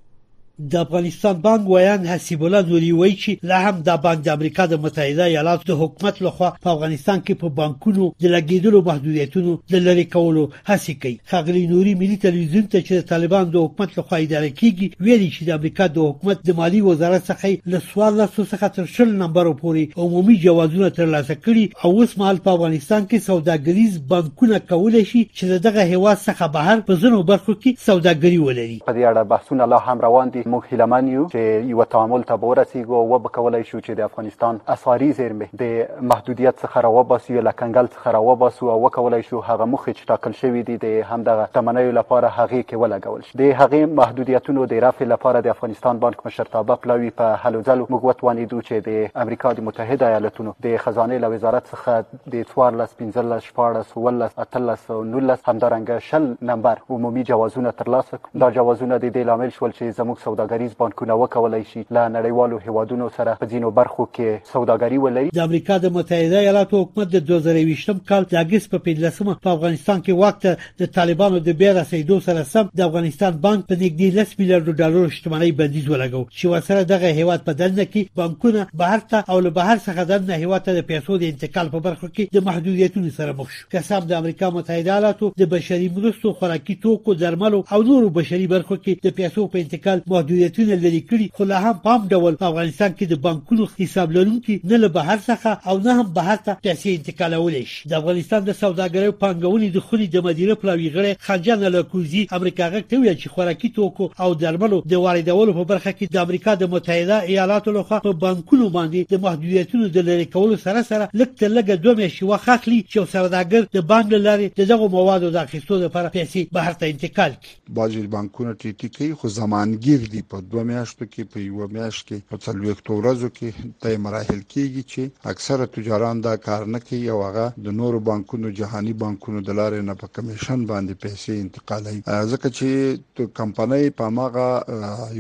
د 0.70 0.74
افغانستان 0.76 1.40
بانک 1.44 1.68
ویان 1.70 2.06
حسیب 2.08 2.42
الله 2.44 2.62
نوري 2.68 2.92
وایي 2.98 3.14
چې 3.16 3.38
لا 3.48 3.56
هم 3.62 3.80
د 3.86 3.96
بانک 4.04 4.20
د 4.24 4.28
امریکا 4.34 4.66
د 4.66 4.76
متحده 4.84 5.24
ایالاتو 5.24 5.66
د 5.70 5.80
حکومت 5.80 6.20
لخوا 6.26 6.50
په 6.62 6.70
افغانستان 6.70 7.18
کې 7.20 7.34
په 7.42 7.48
بانکونو 7.58 8.06
د 8.22 8.26
لګیدلو 8.34 8.80
محدودیتونو 8.86 9.56
د 9.74 9.82
لری 9.88 10.04
کولو 10.14 10.44
هڅه 10.70 10.94
کوي 11.02 11.12
خغلی 11.32 11.64
نوري 11.72 11.92
ملي 12.02 12.16
تلویزیون 12.22 12.64
ته 12.74 12.82
چې 12.86 13.08
طالبان 13.10 13.50
د 13.56 13.64
حکومت 13.66 13.98
لخوا 13.98 14.20
اداره 14.20 14.54
کیږي 14.62 14.86
ویلي 15.08 15.26
چې 15.34 15.50
د 15.50 15.58
امریکا 15.60 15.88
د 15.98 16.06
حکومت 16.12 16.42
د 16.50 16.56
مالی 16.62 16.80
وزارت 16.88 17.28
څخه 17.30 17.70
له 17.76 17.82
سوال 17.90 18.16
لاسو 18.22 18.46
څخه 18.54 18.72
تر 18.78 18.88
شل 18.94 19.14
نمبر 19.24 19.52
پورې 19.60 20.02
عمومي 20.06 20.38
جوازونه 20.46 20.90
ترلاسه 21.00 21.38
کړي 21.42 21.84
او 21.84 21.90
اوس 22.00 22.16
مهال 22.24 22.42
په 22.48 22.54
افغانستان 22.56 23.06
کې 23.10 23.26
سوداګریز 23.28 24.00
بانکونه 24.14 24.64
کولای 24.72 25.04
شي 25.12 25.22
چې 25.36 25.62
دغه 25.68 25.86
هوا 25.92 26.16
څخه 26.24 26.50
بهر 26.58 26.84
په 26.90 26.98
ځینو 27.04 27.22
برخو 27.34 27.58
کې 27.60 27.86
سوداګري 27.92 28.42
ولري 28.48 28.80
په 28.90 28.98
دې 28.98 29.02
اړه 29.10 29.28
بحثونه 29.36 29.70
لا 29.76 29.84
هم 29.90 30.06
روان 30.08 30.36
دي 30.38 30.44
موږ 30.52 30.64
هیلمن 30.72 31.06
یو 31.12 31.22
چې 31.30 31.72
یو 31.72 31.84
تعامل 31.92 32.24
ته 32.26 32.48
ورسیږو 32.48 32.96
او 32.98 33.06
وبکولای 33.12 33.62
شو 33.68 33.78
چې 33.86 33.98
د 34.00 34.06
افغانستان 34.08 34.58
اثاري 34.74 35.06
زیرمې 35.18 35.60
د 35.62 36.10
محدودیت 36.10 36.56
څخه 36.64 36.84
راوباسي 36.86 37.32
او 37.38 37.44
لکنګل 37.46 37.88
څخه 37.94 38.12
راوباسو 38.16 38.68
او 38.74 38.76
وکولای 38.84 39.22
شو 39.30 39.40
هغه 39.48 39.68
مخې 39.70 39.98
چې 39.98 40.08
ټاکل 40.10 40.36
شوی 40.40 40.62
دی 40.68 40.76
د 40.84 41.08
همدغه 41.12 41.46
تمنوي 41.58 41.92
لپاره 41.98 42.30
هغه 42.36 42.62
کې 42.68 42.82
ولګول 42.82 43.26
شي 43.30 43.38
د 43.40 43.50
هغه 43.62 43.88
محدودیتونو 44.02 44.66
د 44.74 44.82
رافع 44.86 45.08
لپاره 45.14 45.40
د 45.48 45.50
افغانستان 45.56 46.02
بانک 46.04 46.22
مشرتابه 46.28 46.78
پلاوی 46.86 47.10
په 47.22 47.40
هلو 47.46 47.64
ځلو 47.70 47.88
موږ 47.90 48.08
وتوانیدو 48.10 48.62
چې 48.68 48.86
د 48.90 49.20
امریکا 49.26 49.54
د 49.60 49.66
متحده 49.70 50.12
ایالاتونو 50.12 50.54
د 50.68 50.78
خزانه 50.86 51.20
له 51.26 51.32
وزارت 51.36 51.68
څخه 51.72 52.30
د 52.36 52.48
14 52.52 52.94
15 53.02 53.42
14 53.48 54.06
ولس 54.06 54.38
13 54.38 55.02
19 55.18 55.42
همدارنګه 55.50 55.98
شل 56.12 56.30
نمبر 56.54 56.86
عمومي 56.96 57.26
جوازونه 57.34 57.76
ترلاسه 57.84 58.22
دا 58.44 58.52
جوازونه 58.60 58.94
د 58.96 59.06
دې 59.12 59.28
لامل 59.32 59.54
شول 59.60 59.78
چې 59.78 60.00
زموږ 60.00 60.34
سوداګریز 60.36 60.70
بانکونه 60.78 61.12
وکولای 61.20 61.64
شي 61.72 61.84
له 61.94 62.08
نړیوالو 62.16 62.58
هیوادونو 62.66 63.10
سره 63.16 63.36
په 63.40 63.46
ځینو 63.52 63.70
برخو 63.78 64.06
کې 64.16 64.48
سوداګري 64.52 64.98
ولري 65.04 65.30
د 65.36 65.38
امریکا 65.48 65.76
د 65.84 65.92
متحده 65.96 66.38
ایالاتو 66.40 66.80
حکومت 66.82 67.12
د 67.14 67.22
2020م 67.30 68.00
کال 68.10 68.26
د 68.32 68.40
اگست 68.40 68.70
په 68.74 68.80
15مه 68.88 69.38
په 69.46 69.50
افغانستان 69.56 70.02
کې 70.02 70.18
وخت 70.24 70.82
د 70.82 70.90
طالبانو 70.98 71.38
د 71.46 71.56
بیا 71.62 71.72
رسیدو 71.80 72.18
سره 72.26 72.42
سم 72.52 72.68
د 72.80 72.84
افغانستان 72.88 73.38
بانک 73.46 73.64
په 73.70 73.78
نږدې 73.84 74.34
10 74.34 74.34
میلیارډ 74.42 74.78
ډالر 74.82 75.14
شتمنۍ 75.18 75.54
بندیز 75.62 75.88
ولګو 75.94 76.22
چې 76.36 76.44
وسره 76.56 76.88
دغه 76.92 77.14
هیواد 77.20 77.46
په 77.48 77.58
دننه 77.62 77.86
کې 77.90 78.20
بانکونه 78.22 78.66
بهر 78.84 79.06
ته 79.14 79.34
او 79.36 79.40
له 79.48 79.54
بهر 79.60 79.78
څخه 79.86 80.08
دننه 80.12 80.40
هیواد 80.44 80.66
ته 80.68 80.76
د 80.80 80.86
پیسو 80.92 81.18
د 81.24 81.26
انتقال 81.32 81.72
په 81.76 81.84
برخه 81.88 82.12
کې 82.12 82.38
د 82.40 82.46
محدودیتونو 82.50 83.14
سره 83.20 83.38
مخ 83.42 83.56
شو 83.56 83.72
کسب 83.76 84.08
د 84.12 84.20
امریکا 84.20 84.52
متحده 84.58 84.92
ایالاتو 84.92 85.32
د 85.44 85.50
بشري 85.56 85.90
مرستو 85.96 86.36
خوراکي 86.42 86.78
توکو 86.86 87.18
درملو 87.24 87.64
او 87.78 87.82
نورو 87.90 88.12
بشري 88.20 88.46
برخو 88.54 88.80
کې 88.84 89.04
د 89.08 89.18
پیسو 89.22 89.48
په 89.56 89.66
انتقال 89.66 90.06
محدود 90.06 90.24
محدودیتونه 90.26 90.74
لري 90.76 91.00
کړي 91.10 91.26
خو 91.36 91.44
لا 91.48 91.58
هم 91.64 91.76
پام 91.86 92.06
ډول 92.12 92.34
په 92.38 92.46
افغانستان 92.46 92.94
کې 92.94 93.08
د 93.12 93.20
بانکونو 93.26 93.66
حساب 93.80 94.12
لرونکي 94.16 94.54
نه 94.72 94.76
له 94.84 94.88
بهر 94.96 95.18
څخه 95.18 95.68
او 95.68 95.74
نه 95.84 95.92
هم 95.98 96.08
بهر 96.18 96.36
ته 96.46 96.56
پیسې 96.64 96.86
انتقالول 97.00 97.56
شي 97.72 97.88
د 97.88 97.94
افغانستان 98.00 98.44
د 98.48 98.56
سوداګرۍ 98.62 99.12
پنګونې 99.22 99.68
د 99.76 99.84
خولي 99.90 100.06
د 100.14 100.24
مدینه 100.28 100.54
پلاوی 100.62 100.88
غړي 100.96 101.26
خنجان 101.28 101.62
لکوزي 101.76 102.24
امریکا 102.38 102.70
غږ 102.74 102.84
ته 102.92 103.00
ویل 103.04 103.18
چې 103.20 103.36
خوراکي 103.36 103.70
توکو 103.78 104.08
او 104.26 104.34
درملو 104.42 104.80
د 104.94 105.02
واردولو 105.06 105.56
په 105.60 105.64
برخه 105.74 105.92
کې 105.98 106.16
د 106.16 106.24
امریکا 106.26 106.54
د 106.64 106.70
متحده 106.74 107.20
ایالاتو 107.34 107.76
لخوا 107.78 108.00
په 108.08 108.12
بانکونو 108.26 108.70
باندې 108.76 109.16
د 109.16 109.22
محدودیتونو 109.26 109.88
د 109.98 110.08
لری 110.10 110.26
کولو 110.34 110.56
سره 110.66 110.82
سره 110.90 111.08
لکه 111.22 111.52
لګه 111.56 111.82
دوه 111.84 111.96
میاشتې 112.00 112.22
وخخلی 112.32 112.80
چې 112.90 113.12
سوداګر 113.14 113.70
د 113.78 113.86
بانک 113.94 114.12
لاري 114.26 114.50
دغه 114.72 114.88
موادو 114.98 115.30
د 115.38 115.44
اخیستلو 115.46 115.80
لپاره 115.86 116.14
پیسې 116.18 116.52
بهر 116.58 116.72
ته 116.82 116.92
انتقال 116.94 117.32
کړي 117.40 117.80
باج 117.80 117.98
بانکونه 118.16 118.56
ټیټي 118.62 118.88
کوي 119.00 119.12
خو 119.22 119.28
زمانگیر 119.38 120.00
دی 120.16 120.22
په 120.30 120.36
دوه 120.52 120.62
میاشتو 120.70 121.04
کې 121.12 121.22
په 121.32 121.38
یو 121.46 121.66
میاشت 121.76 122.02
کې 122.08 122.18
په 122.30 122.36
څلوېښتو 122.44 122.92
ورځو 123.00 123.28
کې 123.36 123.48
د 123.82 124.02
مراحل 124.04 124.40
کېږي 124.52 124.82
چې 124.92 125.32
اکثره 125.32 125.64
تجاران 125.76 126.16
دا 126.26 126.34
کار 126.46 126.62
نه 126.74 126.80
کوي 126.88 127.04
او 127.14 127.18
هغه 127.26 127.44
د 127.66 127.76
نورو 127.80 127.98
بانکونو 128.10 128.52
جهاني 128.60 128.94
بانکونو 129.02 129.42
د 129.48 129.50
لارې 129.60 129.82
نه 129.88 129.94
په 130.02 130.06
کمیشن 130.18 130.60
باندې 130.70 131.02
پیسې 131.04 131.32
انتقالوي 131.44 132.00
ځکه 132.32 132.48
چې 132.58 133.02
د 133.18 133.34
کمپنۍ 133.40 133.84
په 133.98 134.14
ماغه 134.18 134.46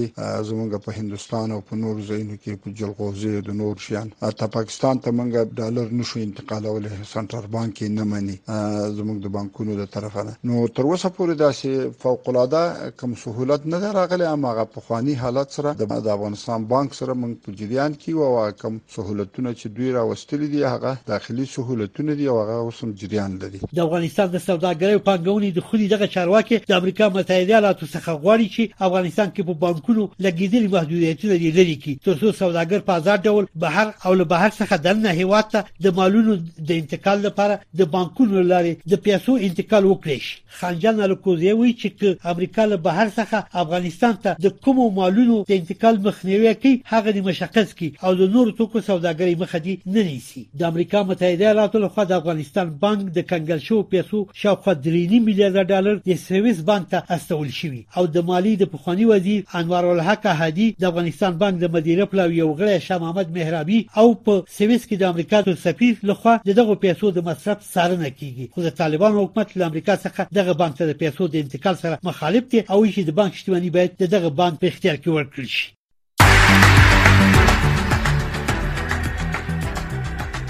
زمونږ 0.49 0.73
په 0.85 0.91
هندستان 0.99 1.47
او 1.57 1.61
په 1.69 1.75
نورو 1.83 2.01
ځایونو 2.09 2.37
کې 2.43 2.61
په 2.63 2.69
جلغوزي 2.81 3.33
د 3.49 3.57
نور 3.61 3.75
شیان 3.87 4.09
ته 4.41 4.47
پاکستان 4.57 5.01
ته 5.05 5.09
مونږ 5.19 5.43
ډالر 5.61 5.93
نشو 5.99 6.19
انتقالول 6.23 6.89
سنټر 7.13 7.47
بانک 7.57 7.83
نه 7.99 8.05
مني 8.13 8.35
زمونږ 8.47 9.19
د 9.27 9.33
بانکونو 9.37 9.77
د 9.81 9.91
طرفه 9.97 10.25
نه 10.31 10.35
نو 10.51 10.65
تر 10.79 10.89
اوسه 10.89 11.11
پورې 11.19 11.39
داسې 11.43 12.01
فوق 12.05 12.31
العاده 12.33 12.91
کم 13.03 13.15
سہولت 13.25 13.69
نه 13.77 13.93
راغلی 13.99 14.27
امغه 14.33 14.65
په 14.75 14.87
خواني 14.89 15.15
حالت 15.23 15.55
سره 15.59 15.75
د 15.85 16.11
افغانستان 16.17 16.67
بانک 16.75 16.99
سره 17.01 17.17
مونږ 17.23 17.47
په 17.47 17.57
جریان 17.63 17.97
کې 17.97 18.21
وو 18.21 18.59
کم 18.65 18.81
سہولتونه 18.97 19.55
چې 19.55 19.77
دوی 19.79 19.95
راوستل 19.99 20.45
دي 20.57 20.65
هغه 20.75 20.95
داخلي 21.13 21.49
سہولتونه 21.55 22.19
دي 22.23 22.29
او 22.35 22.41
هغه 22.43 22.67
اوسم 22.67 22.99
جریان 23.05 23.39
لري 23.47 23.63
د 23.67 23.85
افغانستان 23.87 24.35
د 24.35 24.45
سوداګرۍ 24.51 25.01
او 25.01 25.07
پنګونې 25.13 25.57
د 25.61 25.69
خوري 25.71 25.89
دغه 25.97 26.13
چارواکي 26.19 26.61
د 26.75 26.79
امریکا 26.81 27.11
متحده 27.17 27.41
ایالاتو 27.59 27.87
څخه 27.95 28.21
غواړي 28.25 28.53
چې 28.57 28.87
افغان 28.89 29.04
افغانستان 29.05 29.31
کې 29.37 29.43
په 29.49 29.55
بانکونو 29.65 30.03
لګیدلي 30.25 30.69
محدودیتونه 30.75 31.35
لري 31.57 31.75
کې 31.83 31.99
ترڅو 32.05 32.31
سوداګر 32.41 32.81
په 32.89 32.93
آزاد 33.01 33.19
ډول 33.29 33.47
بهر 33.65 33.89
او 34.09 34.13
له 34.21 34.25
بهر 34.33 34.51
څخه 34.59 34.79
دنه 34.87 35.11
هیواد 35.19 35.51
ته 35.55 35.61
د 35.87 35.95
مالونو 35.99 36.33
د 36.69 36.71
انتقال 36.83 37.19
لپاره 37.27 37.59
د 37.81 37.89
بانکونو 37.97 38.43
لاري 38.53 38.73
د 38.93 39.03
پیسو 39.09 39.35
انتقال 39.49 39.89
وکړي 39.89 40.27
شي 40.29 40.39
خانجان 40.61 41.01
الکوزي 41.09 41.53
وی 41.59 41.73
چې 41.83 42.31
امریکا 42.33 42.67
له 42.73 42.79
بهر 42.87 43.07
څخه 43.19 43.61
افغانستان 43.65 44.15
ته 44.27 44.41
د 44.47 44.57
کومو 44.69 44.89
مالونو 45.01 45.39
د 45.53 45.53
انتقال 45.59 46.01
مخنیوي 46.09 46.55
کوي 46.65 46.75
هغه 46.95 47.15
د 47.17 47.21
مشقت 47.29 47.77
کې 47.79 48.09
او 48.09 48.15
د 48.23 48.33
نورو 48.37 48.57
توکو 48.63 48.85
سوداګري 48.89 49.39
مخه 49.45 49.63
دي 49.69 49.77
نه 49.95 50.07
نیسي 50.11 50.47
د 50.63 50.71
امریکا 50.71 51.05
متحده 51.13 51.47
ایالاتو 51.51 51.85
لخوا 51.87 52.09
د 52.11 52.17
افغانستان 52.23 52.73
بانک 52.87 53.05
د 53.21 53.29
کنګل 53.35 53.65
شو 53.69 53.83
پیسو 53.97 54.25
شاوخوا 54.45 54.77
3 54.91 54.99
میلیارډ 55.29 55.65
ډالر 55.75 56.03
د 56.11 56.23
سرویس 56.27 56.65
بانک 56.73 56.91
ته 56.97 57.17
استول 57.19 57.55
شوی 57.61 57.85
او 57.97 58.09
د 58.19 58.27
مالی 58.33 58.57
د 58.65 58.71
افغاني 58.85 59.05
وزیر 59.05 59.45
انوار 59.55 59.87
الحق 59.93 60.27
هادي 60.27 60.77
د 60.81 60.85
افغانستان 60.85 61.39
بانک 61.39 61.61
د 61.61 61.65
مدیره 61.77 62.05
پلاوی 62.05 62.37
یو 62.37 62.55
غړی 62.59 62.69
شاه 62.81 62.99
محمد 62.99 63.31
مهرابي 63.39 63.87
او 63.97 64.15
په 64.15 64.33
سويس 64.59 64.83
کې 64.89 64.95
د 64.99 65.03
امریکا 65.13 65.41
تر 65.47 65.55
سفیر 65.55 65.97
لخوا 66.11 66.35
دغه 66.59 66.75
پیسو 66.75 67.11
د 67.11 67.19
مصرف 67.29 67.57
څارنه 67.75 68.11
کیږي 68.19 68.49
خو 68.55 68.63
د 68.67 68.71
طالبان 68.83 69.13
حکومت 69.13 69.57
له 69.57 69.65
امریکا 69.67 69.97
څخه 70.05 70.25
دغه 70.41 70.53
بانک 70.63 70.77
ته 70.83 70.87
د 70.93 70.97
پیسو 71.05 71.29
د 71.29 71.35
انتقال 71.45 71.77
سره 71.85 71.95
مخالفت 72.11 72.53
او 72.69 72.87
چې 72.87 73.01
د 73.09 73.11
بانک 73.23 73.33
شتمنۍ 73.41 73.71
باید 73.79 73.93
دغه 74.19 74.29
بانک 74.43 74.55
په 74.61 74.67
اختیار 74.67 74.97
کې 75.03 75.09
ورکړل 75.17 75.49
شي 75.57 75.69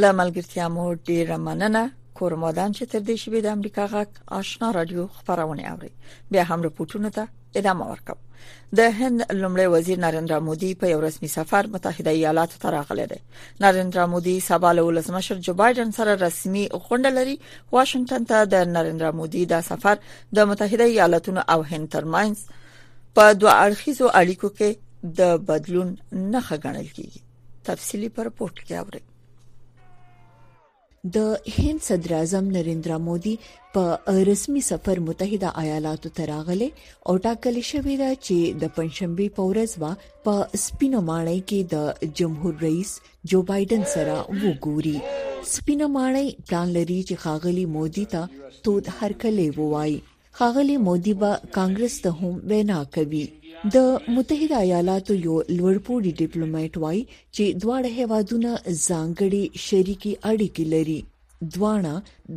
لاملګرتیا 0.00 0.58
مو 0.70 0.92
ډیره 0.94 1.36
مننه 1.36 1.90
کورمودان 2.14 2.72
چې 2.72 2.82
تر 2.90 3.00
دې 3.00 3.16
شی 3.18 3.40
د 3.40 3.46
امریکا 3.46 3.86
غاک 3.86 4.08
آشنا 4.28 4.70
رادیو 4.72 5.06
خبرونه 5.06 5.62
اوري 5.72 5.90
بیا 6.30 6.44
هم 6.44 6.62
رپورټونه 6.62 7.10
ته 7.10 7.28
ادامه 7.54 7.84
ورکوي 7.90 8.29
د 8.78 8.80
هند 8.98 9.18
لومړی 9.42 9.66
وزیر 9.74 9.98
نارندرا 10.04 10.38
مودي 10.48 10.70
په 10.80 10.84
یو 10.92 10.98
رسمي 11.06 11.28
سفر 11.38 11.62
متحده 11.74 12.10
ایالاتو 12.18 12.60
ته 12.62 12.68
راغلی 12.76 13.06
دی 13.12 13.18
نارندرا 13.64 14.04
مودي 14.12 14.34
سبا 14.50 14.70
له 14.76 14.82
ولسمشر 14.88 15.36
جو 15.46 15.52
بایدن 15.60 15.90
سره 15.98 16.12
رسمي 16.26 16.64
غونډه 16.84 17.10
لري 17.18 17.36
واشنگټن 17.76 18.22
ته 18.30 18.36
د 18.52 18.54
نارندرا 18.76 19.10
مودي 19.20 19.42
دا 19.52 19.60
سفر 19.70 19.96
د 20.36 20.38
متحده 20.50 20.84
ایالاتونو 20.92 21.40
او 21.52 21.60
هند 21.70 21.86
ترمنځ 21.94 22.36
په 23.16 23.24
دوه 23.40 23.52
اړخیزو 23.66 24.06
اړیکو 24.20 24.48
کې 24.56 24.70
د 25.18 25.20
بدلون 25.48 25.88
نه 26.32 26.40
ښه 26.46 26.56
ګڼل 26.64 26.88
کیږي 26.96 27.20
تفصيلي 27.68 28.08
پر 28.16 28.26
پورت 28.38 28.56
کې 28.66 28.72
اورئ 28.82 29.02
د 31.14 31.18
هند 31.56 31.80
صدر 31.88 32.12
اعظم 32.18 32.44
نریندرا 32.54 32.96
مودي 33.02 33.30
په 33.76 33.82
رسمي 34.28 34.60
سفر 34.70 34.98
متحده 35.08 35.48
ایالاتو 35.62 36.08
ته 36.18 36.24
راغله 36.30 36.68
او 37.12 37.14
ټاکل 37.26 37.56
شوې 37.70 37.94
ده 38.02 38.10
چې 38.24 38.36
د 38.64 38.74
پنځشنبه 38.80 39.26
په 39.36 39.42
ورځ 39.50 39.70
وا 39.84 39.92
په 40.28 40.34
سپینو 40.64 40.98
ماړی 41.08 41.40
کې 41.48 41.60
د 41.74 42.12
جمهور 42.22 42.54
رئیس 42.66 42.90
جو 43.32 43.38
بایدن 43.52 43.82
سره 43.94 44.16
وګوري 44.42 44.94
سپینو 45.54 45.86
ماړی 45.96 46.26
پلان 46.46 46.68
لري 46.78 47.00
چې 47.08 47.14
خاغلی 47.26 47.64
مودي 47.78 48.04
ته 48.16 48.22
تود 48.68 48.84
هرکلی 49.00 49.48
ووایي 49.58 49.98
خاغلی 50.42 50.76
مودي 50.90 51.14
به 51.24 51.30
کانګرس 51.54 51.96
ته 52.08 52.18
هم 52.20 52.34
وینا 52.52 52.80
کوي 52.98 53.26
د 53.74 53.86
متحده 54.16 54.58
ایالاتو 54.64 55.12
یو 55.26 55.34
لوړپوړي 55.58 56.12
ډیپلوماټ 56.22 56.72
وایي 56.82 57.00
چې 57.34 57.44
دواړه 57.62 57.88
هیوادونه 58.00 58.50
ځانګړي 58.88 59.44
شریکي 59.66 60.12
اړیکې 60.30 60.64
لري 60.74 60.98
دواړه 61.54 61.94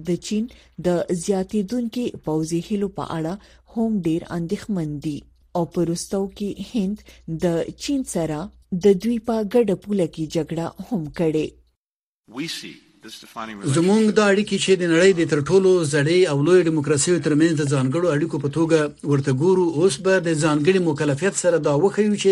د 0.07 0.21
چین 0.27 0.43
د 0.87 1.19
زیاتیدونکو 1.25 2.03
پوځي 2.29 2.59
هلو 2.69 2.87
په 2.99 3.03
اړه 3.17 3.33
هم 3.75 3.91
ډیر 4.07 4.21
اندېښمن 4.37 4.89
دي 5.07 5.17
او 5.59 5.63
پرستو 5.75 6.21
کې 6.37 6.49
هند 6.69 6.97
د 7.43 7.45
چین 7.87 8.01
سره 8.13 8.39
د 8.85 8.97
دوی 9.01 9.17
په 9.27 9.35
ګډه 9.53 9.75
پوله 9.83 10.07
کې 10.13 10.23
جګړه 10.35 10.65
هم 10.87 11.03
کړې 11.21 11.47
زمونږ 13.75 14.03
د 14.17 14.19
اړیکې 14.31 14.57
چې 14.63 14.71
د 14.81 14.83
نړۍ 14.93 15.11
د 15.15 15.21
تر 15.31 15.39
ټولو 15.49 15.71
زړې 15.93 16.19
او 16.31 16.37
لوی 16.47 16.61
دیموکراسي 16.67 17.11
ترمنځ 17.25 17.53
د 17.57 17.63
ځانګړو 17.73 18.07
اړیکو 18.15 18.37
په 18.43 18.49
توګه 18.57 18.79
ورته 19.11 19.31
ګورو 19.43 19.65
اوس 19.79 19.95
به 20.05 20.15
د 20.27 20.29
ځانګړي 20.43 20.79
مکلفیت 20.89 21.35
سره 21.43 21.57
دا 21.67 21.73
وخیو 21.83 22.13
چې 22.23 22.31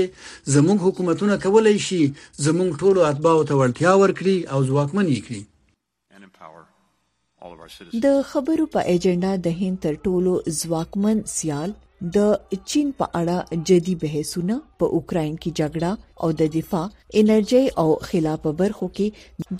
زمونږ 0.55 0.77
حکومتونه 0.87 1.33
کولای 1.45 1.77
شي 1.87 2.01
زمونږ 2.47 2.69
ټولو 2.81 2.99
اتباعو 3.09 3.47
ته 3.49 3.53
ورتیا 3.61 3.91
ورکړي 4.03 4.35
او 4.53 4.59
ځواکمن 4.69 5.07
یې 5.15 5.21
کړي 5.27 5.41
د 8.05 8.07
خبرو 8.31 8.65
په 8.73 8.79
ایجنډا 8.91 9.31
د 9.45 9.61
هند 9.61 9.77
تر 9.87 9.93
ټولو 10.09 10.33
ځواکمن 10.61 11.17
سیال 11.37 11.69
د 12.15 12.17
چین 12.69 12.87
په 12.99 13.05
اړه 13.19 13.35
جدي 13.69 13.93
بحثونه 14.03 14.55
په 14.83 14.93
اوکرين 14.99 15.33
کې 15.41 15.49
جګړه 15.59 15.91
او 16.27 16.29
د 16.39 16.41
دفاع 16.55 16.85
انرژي 17.19 17.63
او 17.81 17.89
خلاف 18.11 18.47
برخو 18.61 18.87
کې 18.99 19.07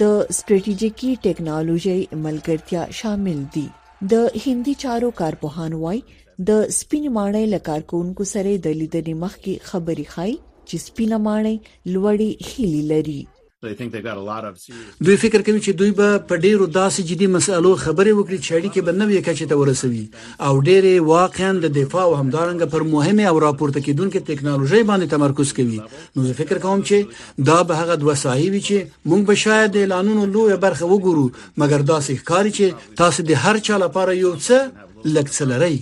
د 0.02 0.32
ستراتیژیکی 0.38 1.10
ټکنالوژي 1.26 2.00
ملګرتیا 2.26 2.82
شامل 3.00 3.40
دي 3.58 3.66
د 4.14 4.40
هندي 4.46 4.74
چارو 4.86 5.10
کارپوهان 5.20 5.72
وای 5.84 6.00
د 6.06 6.50
سپین 6.80 7.04
ماړې 7.18 7.44
لکارکونکو 7.56 8.24
سره 8.34 8.52
د 8.66 8.68
لیدنې 8.80 9.14
مخکې 9.26 9.54
خبري 9.74 10.06
خای 10.16 10.32
چې 10.68 10.76
سپین 10.88 11.12
ماړې 11.28 11.56
لوړی 11.98 12.32
خېلی 12.48 12.82
لري 12.94 13.22
دوی 13.64 15.16
فکر 15.24 15.42
کوي 15.48 15.60
چې 15.64 15.74
دوی 15.82 15.90
به 15.98 16.22
په 16.30 16.38
ډیرو 16.44 16.68
داسې 16.76 17.02
جدي 17.10 17.28
مسألو 17.34 17.74
خبرې 17.84 18.14
وکړي 18.20 18.40
چې 18.46 18.52
اړیکې 18.58 18.82
به 18.88 18.94
نوې 19.02 19.20
کچې 19.28 19.46
ته 19.50 19.58
ورسوي 19.62 20.02
او 20.48 20.54
ډېرې 20.68 20.94
واقعا 21.10 21.50
د 21.68 21.76
دفاع 21.76 22.06
او 22.08 22.16
همدارنګه 22.22 22.70
پر 22.74 22.86
مهمه 22.96 23.26
او 23.34 23.44
راپورته 23.46 23.84
کیدونکو 23.90 24.22
ټکنالوژي 24.32 24.82
باندې 24.90 25.12
تمرکز 25.14 25.54
کوي 25.60 25.78
نو 26.16 26.26
زه 26.32 26.40
فکر 26.42 26.62
کوم 26.66 26.82
چې 26.90 27.46
دا 27.54 27.60
به 27.68 27.80
هغه 27.84 28.00
د 28.04 28.10
وسایي 28.12 28.50
وي 28.58 28.62
چې 28.72 28.80
موږ 29.12 29.22
به 29.32 29.36
شاید 29.46 29.78
اعلانونو 29.86 30.26
لوی 30.34 30.58
برخه 30.68 30.86
وګورو 30.94 31.26
مګر 31.62 31.82
داسې 31.94 32.12
ښکاری 32.26 32.52
چې 32.60 32.98
تاسو 33.04 33.28
د 33.32 33.48
هر 33.48 33.64
چا 33.72 33.78
لپاره 33.88 34.18
یو 34.26 34.32
څه 34.44 35.10
لکڅلري 35.16 35.78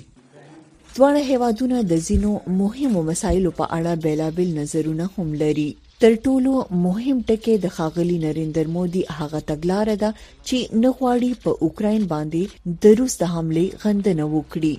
ځوان 0.98 1.15
هیوادونه 1.31 1.83
د 1.98 2.05
زینو 2.12 2.36
مهمو 2.63 3.07
مسایلو 3.12 3.55
په 3.62 3.71
اړه 3.77 4.09
بیلابل 4.09 4.55
نظرونه 4.63 5.09
هم 5.17 5.38
لري 5.43 5.69
تر 6.03 6.13
ټولو 6.25 6.51
مهم 6.84 7.18
ټکی 7.29 7.54
د 7.63 7.71
خاغلی 7.78 8.17
نریندر 8.26 8.67
مودي 8.76 9.00
هغه 9.17 9.39
تګلارې 9.50 9.95
ده 10.04 10.10
چې 10.47 10.58
نغواړي 10.84 11.32
په 11.43 11.52
اوکرين 11.67 12.04
باندې 12.13 12.41
د 12.86 12.95
روس 13.00 13.13
د 13.23 13.32
حمله 13.34 13.65
غندنه 13.84 14.26
وکړي 14.36 14.76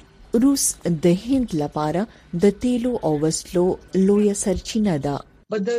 روس 0.47 0.64
د 1.09 1.18
هند 1.27 1.49
لپاره 1.64 2.03
د 2.44 2.57
تیلو 2.64 2.92
او 3.09 3.12
وسلو 3.27 3.66
لوی 4.07 4.29
سرچینه 4.44 4.97
ده 5.09 5.16
د 5.59 5.79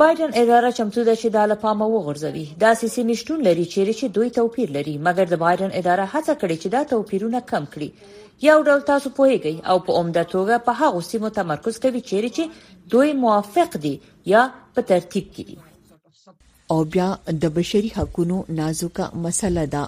بایدن 0.00 0.30
اداره 0.42 0.70
چمتو 0.78 1.02
ده 1.08 1.14
چې 1.20 1.28
دا 1.36 1.44
لپاره 1.52 1.90
وغورځوي 1.94 2.46
دا 2.66 2.70
سیمه 2.84 3.14
شتون 3.24 3.38
لري 3.50 3.66
چې 3.74 4.04
دوی 4.18 4.28
توپیر 4.38 4.68
لري 4.78 4.94
مګر 5.10 5.26
د 5.34 5.44
بایدن 5.44 5.70
اداره 5.80 6.04
هڅه 6.14 6.32
کړې 6.40 6.56
چې 6.62 6.68
دا 6.74 6.80
توپیرونه 6.94 7.38
کم 7.52 7.64
کړي 7.72 7.88
یو 8.46 8.58
ډول 8.66 8.82
تاسو 8.88 9.10
پوهیږئ 9.14 9.54
او 9.72 9.76
په 9.86 9.94
عمده 10.00 10.22
توګه 10.32 10.56
په 10.66 10.72
هغه 10.80 11.00
سیمو 11.06 11.30
تمرکز 11.38 11.78
کوي 11.86 12.02
چیرې 12.10 12.30
چې 12.36 12.84
دوی 12.92 13.12
موافق 13.22 13.72
دي 13.86 13.92
یا 14.32 14.42
په 14.74 14.84
ترتیب 14.90 15.32
کې 15.34 15.44
دي 15.48 15.56
او 16.74 16.84
بیا 16.96 17.08
د 17.46 17.54
بشري 17.56 17.90
حقوقو 17.96 18.36
نازکه 18.60 19.06
مسله 19.26 19.64
ده 19.74 19.82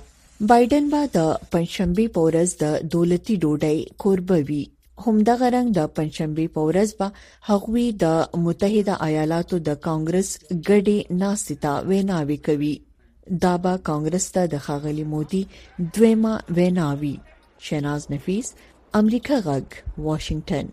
بایدن 0.55 0.91
با 0.97 1.03
د 1.19 1.31
پنځشنبه 1.55 2.07
پورز 2.19 2.57
د 2.65 2.75
دولتي 2.97 3.37
ډوډۍ 3.45 3.79
قربوي 4.05 4.61
همدغه 5.07 5.53
رنګ 5.57 5.69
د 5.79 5.89
پنځشنبه 5.99 6.47
په 6.59 6.67
ورځ 6.71 6.97
به 6.99 7.49
حقوی 7.51 7.87
د 8.05 8.37
متحده 8.49 8.99
ایالاتو 9.11 9.63
د 9.71 9.81
کانګرس 9.87 10.33
غړي 10.53 11.21
ناستا 11.25 11.79
ویناوي 11.95 12.41
کوي 12.51 12.75
دابا 13.49 13.75
کانګرس 13.91 14.29
ته 14.39 14.53
د 14.57 14.65
خاغلی 14.71 15.09
مودي 15.17 15.45
دویمه 15.55 16.39
ویناوي 16.61 17.17
شیناز 17.62 18.07
نفیس 18.12 18.55
امریکا 18.99 19.35
غږ 19.46 19.66
واشنگټن 20.07 20.66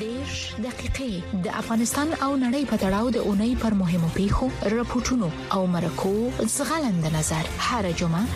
دیش 0.00 0.40
دقیقې 0.68 1.12
د 1.46 1.54
افغانستان 1.60 2.08
او 2.24 2.32
نړۍ 2.44 2.62
په 2.72 2.76
تړاو 2.82 3.06
د 3.16 3.18
اونۍ 3.26 3.52
پر 3.62 3.72
مهمو 3.84 4.08
پیښو 4.18 4.46
راپورټونو 4.74 5.28
او 5.58 5.62
مرکو 5.76 6.12
زغلند 6.56 7.04
نظر 7.20 7.44
هر 7.70 7.84
جمعه 8.02 8.26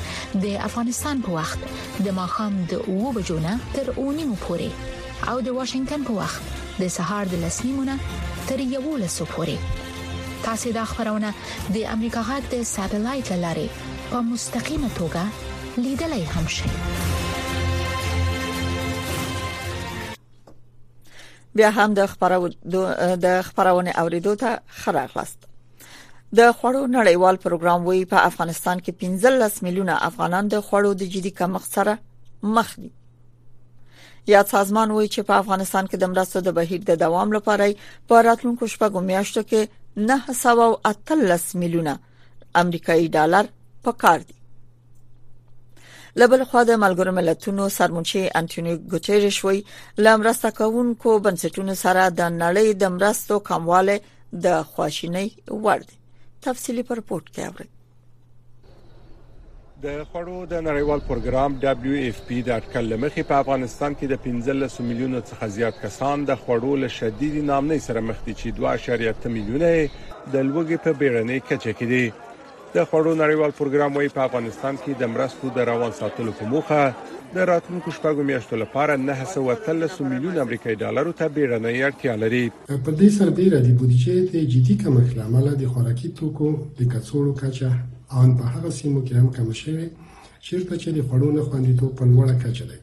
د 0.46 0.56
افغانستان 0.70 1.16
په 1.28 1.38
وخت 1.40 1.60
د 2.08 2.18
ماخام 2.22 2.52
د 2.74 2.88
اوو 2.90 3.08
بجونه 3.20 3.52
تر 3.76 3.86
اونۍ 4.00 4.24
مو 4.32 4.36
پورې 4.46 4.70
او 5.30 5.36
د 5.46 5.48
واشنگټن 5.58 6.00
په 6.10 6.24
وخت 6.24 6.42
د 6.82 6.98
سهار 6.98 7.24
د 7.38 7.46
لسنیمونه 7.46 7.94
تر 8.48 8.58
یوولسو 8.74 9.24
پورې 9.36 9.80
تاسو 10.44 10.70
دا 10.72 10.84
خبرونه 10.84 11.32
د 11.74 11.76
امریکا 11.94 12.20
غږ 12.28 12.42
د 12.52 12.62
سټلایټ 12.74 13.32
لاري 13.44 13.68
په 14.10 14.20
مستقیمه 14.32 14.88
توګه 14.98 15.22
لیدلای 15.84 16.24
هم 16.34 16.46
شئ 16.56 16.70
بیا 21.58 21.70
هم 21.78 21.94
د 21.98 22.06
خبرونه 22.06 22.54
د 23.24 23.42
خبرونه 23.48 23.90
اوریدو 24.02 24.34
ته 24.42 24.50
خراغلست 24.80 25.38
د 26.38 26.52
خوړو 26.58 26.86
نړیوال 26.86 27.36
پروګرام 27.44 27.80
وی 27.86 28.04
په 28.12 28.18
افغانستان 28.30 28.80
کې 28.84 29.20
15 29.22 29.62
میلیونه 29.66 29.96
افغانان 30.08 30.48
د 30.48 30.60
خوړو 30.68 30.92
د 31.00 31.02
جدي 31.14 31.30
کمښت 31.30 31.72
سره 31.76 31.98
مخ 32.58 32.74
دي 32.84 32.90
یا 34.26 34.40
سازمان 34.50 34.90
وی 34.90 35.08
چې 35.08 35.20
په 35.28 35.32
افغانستان 35.42 35.86
کې 35.86 35.96
د 36.04 36.10
مرستو 36.12 36.40
د 36.46 36.54
بهیر 36.58 36.80
د 36.90 36.96
دوام 37.04 37.32
لپاره 37.36 37.64
په 38.08 38.22
راتلونکو 38.28 38.66
شپږو 38.72 39.02
میاشتو 39.10 39.42
کې 39.50 39.60
913 39.96 41.40
میلیونه 41.54 41.98
امریکایي 42.54 43.08
ډالر 43.08 43.44
پکار 43.84 44.18
دي 44.28 44.34
لبل 46.16 46.44
خو 46.50 46.62
د 46.64 46.70
ملګرو 46.84 47.12
ملتونو 47.18 47.68
سرمنشي 47.78 48.22
انټونیو 48.40 48.76
ګوتيريش 48.94 49.44
وی 49.44 49.62
لمرسته 49.98 50.50
کوونکو 50.60 51.10
بنسټونو 51.26 51.74
سره 51.84 52.02
د 52.08 52.22
نړۍ 52.42 52.68
د 52.84 52.96
مرستو 52.96 53.36
کمواله 53.50 54.00
د 54.48 54.64
خواشینی 54.72 55.26
ورده 55.68 55.92
تفصيلي 56.48 56.82
پرپورت 56.90 57.26
کوي 57.38 57.66
د 59.84 60.02
خړو 60.10 60.34
د 60.50 60.60
نړیوال 60.64 61.00
پروګرام 61.06 61.54
دبليو 61.62 62.02
اف 62.08 62.18
پی 62.26 62.36
د 62.48 62.50
اټکل 62.56 62.84
لمخې 62.90 63.24
په 63.30 63.38
افغانستان 63.44 63.94
کې 63.94 64.10
د 64.10 64.60
15 64.66 64.84
میلیونه 64.88 65.22
څخه 65.30 65.46
زیات 65.54 65.78
کسان 65.84 66.26
د 66.28 66.36
خړو 66.42 66.74
له 66.82 66.90
شدید 66.96 67.38
نامنۍ 67.48 67.80
سره 67.86 68.04
مخ 68.10 68.20
دي 68.26 68.34
چې 68.42 69.00
2.8 69.06 69.32
میلیونه 69.36 69.70
د 70.34 70.46
لوګي 70.50 70.78
په 70.84 70.98
بیرنې 71.00 71.48
کچه 71.48 71.74
کې 71.80 71.90
دي 71.92 72.04
د 72.76 72.86
خړو 72.90 73.18
نړیوال 73.22 73.56
پروګرام 73.60 73.98
وای 74.00 74.10
په 74.18 74.24
افغانستان 74.28 74.78
کې 74.84 75.02
د 75.04 75.10
مرستو 75.16 75.50
د 75.58 75.66
روان 75.72 75.96
ساتلو 76.00 76.34
په 76.42 76.50
موخه 76.52 76.82
د 77.38 77.48
راتلونکو 77.52 77.94
شپږو 77.98 78.26
میاشتو 78.30 78.60
لپاره 78.62 79.00
913 79.08 80.12
میلیون 80.12 80.38
امریکایي 80.44 80.78
ډالر 80.84 81.10
ته 81.22 81.32
بیرنۍ 81.40 81.84
اړتیا 81.88 82.16
لري 82.24 82.44
په 82.68 82.96
دې 83.02 83.10
سره 83.18 83.34
د 83.38 83.74
بودیجې 83.82 84.34
ته 84.36 84.52
جدي 84.54 84.78
کمښت 84.84 85.20
لامل 85.22 85.50
د 85.64 85.72
خوراکي 85.74 86.12
توکو 86.22 86.52
د 86.52 86.80
کڅوړو 86.84 87.40
کچه 87.42 87.72
ان 88.20 88.32
په 88.38 88.54
هغه 88.54 88.70
سیمو 88.78 89.00
کې 89.02 89.14
هم 89.14 89.30
کم 89.36 89.52
شوی 89.60 89.86
چیرته 90.46 90.76
چې 90.76 90.90
د 90.96 91.08
خوړو 91.08 91.30
نه 91.36 91.42
خوندیتوب 91.50 91.92
په 92.00 92.04
لوړه 92.12 92.36
کچه 92.44 92.66
دی 92.70 92.78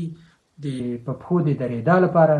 د 0.66 0.76
پپخو 1.08 1.38
د 1.48 1.56
درېدا 1.62 1.96
لپاره 2.04 2.38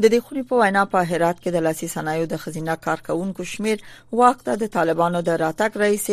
د 0.00 0.12
دې 0.14 0.20
خوني 0.26 0.44
په 0.52 0.60
وینا 0.62 0.84
په 0.96 1.04
هرات 1.12 1.40
کې 1.42 1.50
د 1.56 1.64
لاسي 1.70 1.88
صنایعو 1.96 2.28
د 2.34 2.42
خزینه 2.46 2.76
کارکونکو 2.88 3.48
شمیر 3.54 3.86
وخت 4.22 4.52
د 4.64 4.68
طالبانو 4.78 5.24
د 5.32 5.40
راتګ 5.44 5.80
رئیس 5.86 6.06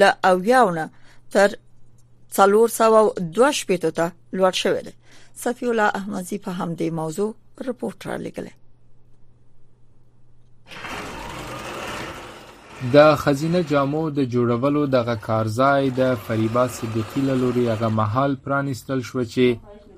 ل 0.00 0.10
او 0.30 0.36
یاونه 0.52 0.90
تر 1.36 1.58
څلور 2.38 2.74
سوه 2.80 2.98
دوه 3.20 3.56
شپېته 3.60 3.92
ته 3.98 4.06
لوړ 4.36 4.52
شوې 4.62 4.82
ده 4.86 4.92
صفی 5.44 5.66
الله 5.72 5.88
احمدزي 6.00 6.38
په 6.38 6.50
همدې 6.62 6.86
موضوع 7.02 7.30
رپورټ 7.68 8.00
را 8.10 8.16
لګلې 8.28 8.65
د 12.94 12.96
ښځینه 13.22 13.60
جامو 13.72 14.02
د 14.18 14.20
جوړولو 14.34 14.82
دغه 14.96 15.14
کارځای 15.28 15.82
د 16.00 16.02
فریبا 16.24 16.64
صدیقي 16.78 17.20
له 17.28 17.34
لوري 17.42 17.64
هغه 17.72 17.88
مهال 18.00 18.32
پرانیستل 18.44 19.00
شو 19.08 19.20
چې 19.34 19.46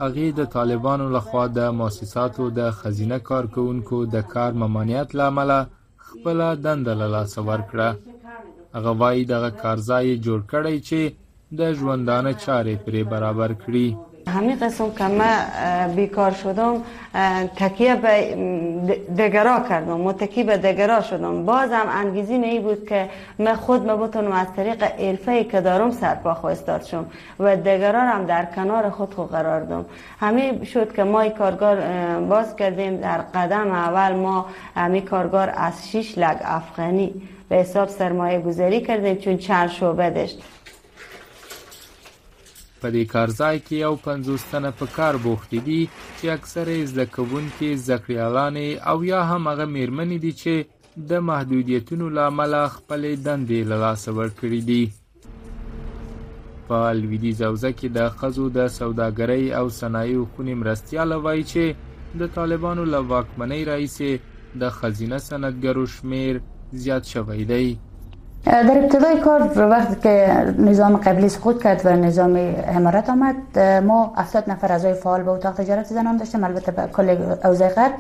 هغې 0.05 0.29
د 0.39 0.41
طالبانو 0.57 1.07
لخوا 1.17 1.45
د 1.59 1.61
مؤسساتو 1.79 2.45
د 2.59 2.61
ښځینه 2.81 3.17
کارکوونکو 3.31 3.99
د 4.15 4.17
کار 4.35 4.51
ممانعت 4.63 5.09
له 5.19 5.25
امله 5.31 5.59
خپله 6.07 6.47
دنده 6.65 6.95
له 7.01 7.07
لاسه 7.15 7.39
ورکړه 7.51 7.89
هغه 8.77 8.91
وایي 9.01 9.23
دغه 9.35 9.51
کارځای 9.63 10.05
یې 10.11 10.17
جوړ 10.27 10.41
کړی 10.53 10.77
چې 10.89 11.01
د 11.59 11.61
ژوندانه 11.79 12.33
چارې 12.45 12.75
پرې 12.85 13.01
برابر 13.13 13.51
کړي 13.63 13.87
همین 14.35 14.57
قسم 14.59 14.91
که 14.99 15.05
من 15.05 15.37
بیکار 15.97 16.31
شدم 16.31 16.83
تکیه 17.57 17.95
به 17.95 18.35
دگرا 19.19 19.61
کردم 19.69 20.01
متکی 20.01 20.43
به 20.45 20.57
دگرا 20.57 21.01
شدم 21.01 21.45
بازم 21.45 21.87
انگیزی 21.95 22.35
ای 22.35 22.61
بود 22.61 22.89
که 22.89 23.09
من 23.39 23.55
خود 23.55 23.87
ما 23.87 23.97
بتونم 23.97 24.33
از 24.33 24.47
طریق 24.57 24.85
الفه 24.99 25.45
که 25.45 25.61
دارم 25.61 25.91
سرپا 25.91 26.35
خواستاد 26.35 26.83
شم 26.85 27.05
و 27.41 27.57
دگرا 27.57 28.01
هم 28.01 28.25
در 28.25 28.45
کنار 28.45 28.91
خود 28.91 29.15
خو 29.15 29.23
قرار 29.23 29.61
دم 29.61 29.85
همین 30.21 30.65
شد 30.65 30.95
که 30.97 31.05
ما 31.05 31.29
کارگار 31.29 31.81
باز 32.31 32.57
کردیم 32.57 32.97
در 32.97 33.19
قدم 33.19 33.71
اول 33.75 34.13
ما 34.17 34.47
همین 34.75 35.03
کارگار 35.03 35.53
از 35.57 35.89
شیش 35.89 36.19
لگ 36.19 36.37
افغانی 36.45 37.23
به 37.49 37.57
حساب 37.57 37.89
سرمایه 37.89 38.39
گذاری 38.41 38.81
کردیم 38.81 39.17
چون 39.17 39.37
چند 39.37 39.69
شعبه 39.71 40.11
داشت 40.11 40.39
په 42.83 42.89
دې 42.95 43.05
کارځای 43.15 43.57
کې 43.67 43.77
یو 43.87 43.95
پنځوس 44.07 44.43
تنه 44.51 44.71
په 44.81 44.87
کار 44.97 45.15
بوختې 45.25 45.61
دي 45.69 45.79
چې 46.19 46.25
اکثره 46.37 46.73
یې 46.79 46.85
زده 46.91 47.05
کوونکي 47.17 47.69
زده 47.85 47.97
کړیالانې 48.05 48.69
او 48.91 48.97
یا 49.13 49.21
هم 49.31 49.43
هغه 49.51 49.67
میرمنې 49.77 50.19
دي 50.25 50.33
چې 50.43 50.55
د 51.11 51.13
محدودیتونو 51.31 52.07
له 52.17 52.23
امله 52.31 52.61
خپلې 52.77 53.13
دندې 53.27 53.61
له 53.71 53.77
لاسه 53.85 54.11
ورکړي 54.21 54.61
دي 54.71 54.83
په 56.69 56.79
لویدیځ 57.01 57.39
حوزه 57.49 57.71
کې 57.79 57.89
د 57.99 58.01
ښځو 58.19 58.45
د 58.59 58.59
سوداګرۍ 58.81 59.45
او 59.59 59.65
صنایعو 59.81 60.29
خونې 60.33 60.55
مرستیاله 60.63 61.17
وایي 61.25 61.45
چې 61.53 61.65
د 62.21 62.23
طالبانو 62.37 62.83
له 62.93 62.99
واکمنۍ 63.13 63.63
راهیسې 63.71 64.13
د 64.61 64.63
ښځینه 64.79 65.17
صنعتګرو 65.29 65.85
شمیر 65.97 66.35
زیات 66.83 67.05
شوی 67.13 67.43
دی 67.51 67.67
در 68.53 68.79
ابتدای 68.79 69.17
کار 69.21 69.53
وقتی 69.69 69.97
که 70.03 70.45
نظام 70.59 70.97
قبلی 70.97 71.29
سقوط 71.29 71.63
کرد 71.63 71.83
و 71.85 71.89
نظام 71.97 72.55
امارت 72.69 73.11
آمد 73.11 73.59
ما 73.85 74.13
70 74.17 74.45
نفر 74.51 74.73
اعضای 74.73 74.95
فعال 74.95 75.23
به 75.23 75.31
اتاق 75.31 75.55
تجارت 75.55 75.87
زنان 75.87 76.17
داشتیم 76.17 76.45
البته 76.45 76.73
به 76.73 76.83
کل 76.83 77.17
اوزای 77.45 77.69
غرب 77.69 77.93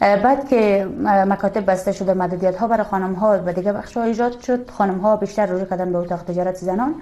بعد 0.00 0.48
که 0.48 0.88
مکاتب 1.04 1.70
بسته 1.70 1.92
شده 1.92 2.14
مددیت 2.14 2.56
ها 2.56 2.68
برای 2.68 2.84
خانم 2.84 3.12
ها 3.14 3.40
و 3.46 3.52
دیگه 3.52 3.72
بخش 3.72 3.96
ها 3.96 4.02
ایجاد 4.02 4.40
شد 4.40 4.70
خانم 4.70 4.98
ها 4.98 5.16
بیشتر 5.16 5.46
روی 5.46 5.64
کردن 5.70 5.92
به 5.92 5.98
اتاق 5.98 6.22
تجارت 6.22 6.54
زنان 6.54 6.94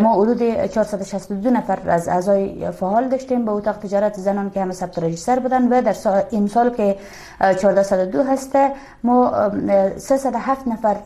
ما 0.00 0.22
حدود 0.22 0.66
462 0.66 1.50
نفر 1.50 1.78
از 1.88 2.08
اعضای 2.08 2.70
فعال 2.70 3.08
داشتیم 3.08 3.44
به 3.44 3.50
اتاق 3.50 3.76
تجارت 3.76 4.14
زنان 4.14 4.50
که 4.50 4.60
همه 4.62 4.72
ثبت 4.72 4.98
رجیستر 4.98 5.38
بودن 5.38 5.68
و 5.68 5.82
در 5.82 5.92
سال 5.92 6.70
که 6.76 6.96
1402 7.40 8.22
هسته 8.22 8.72
ما 9.04 9.50
307 9.96 10.68
نفر 10.68 10.96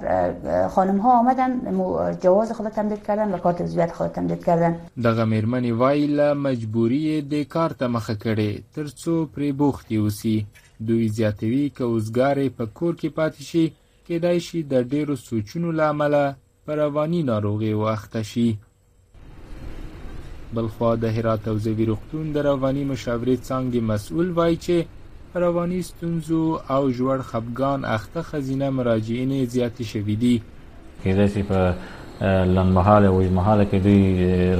خانم 0.68 0.98
ها 0.98 1.18
آمدن 1.18 1.50
جواز 2.20 2.52
خود 2.52 2.68
تمدید 2.68 3.02
کردن 3.06 3.32
و 3.34 3.38
کارت 3.38 3.60
عضویت 3.60 3.92
خود 3.92 4.06
تمدید 4.06 4.44
کردن 4.44 4.76
دغه 5.04 5.24
میرمنی 5.24 5.70
وایله 5.72 6.32
مجبوری 6.32 7.22
د 7.22 7.42
کارت 7.42 7.78
ته 7.78 7.86
مخه 7.86 8.14
کړي 8.24 8.62
ترڅو 8.78 9.08
دوی 10.86 11.08
زیاتوي 11.08 11.70
که 11.76 11.84
اوزګار 11.84 12.36
په 12.58 12.66
کور 12.74 12.94
کې 13.00 13.08
پاتې 13.18 13.42
شي 13.50 13.64
کېدای 14.06 14.38
شي 14.46 14.60
د 14.72 14.82
ډیرو 14.94 15.16
سوچونو 15.28 15.70
له 15.78 15.84
امله 15.94 16.22
په 16.66 16.72
رواني 16.82 17.20
ناروغي 17.30 17.72
واخته 17.84 18.22
شي 18.30 18.48
بلخوا 20.54 20.92
د 21.02 21.04
هرات 21.16 21.42
او 21.50 21.56
زوی 21.64 21.84
روغتون 21.90 22.24
د 22.34 22.42
رواني 22.48 22.84
مشاورې 22.92 23.36
څانګې 23.48 23.80
مسؤل 23.90 24.28
وایي 24.38 24.56
چې 24.64 24.76
رواني 25.44 25.80
ستونزو 25.90 26.42
او 26.74 26.82
جوړ 26.98 27.16
خپګان 27.30 27.80
اخته 27.96 28.20
خزینه 28.30 28.68
مراجعین 28.78 29.32
زیات 29.54 29.76
شوې 29.90 30.16
دي 30.22 30.36
کېدای 31.04 31.28
شي 31.34 31.42
په 31.50 31.60
لنمحاله 32.24 33.08
او 33.08 33.14
اوږدمحاله 33.22 33.64
کې 33.70 33.78
دوی 33.84 34.02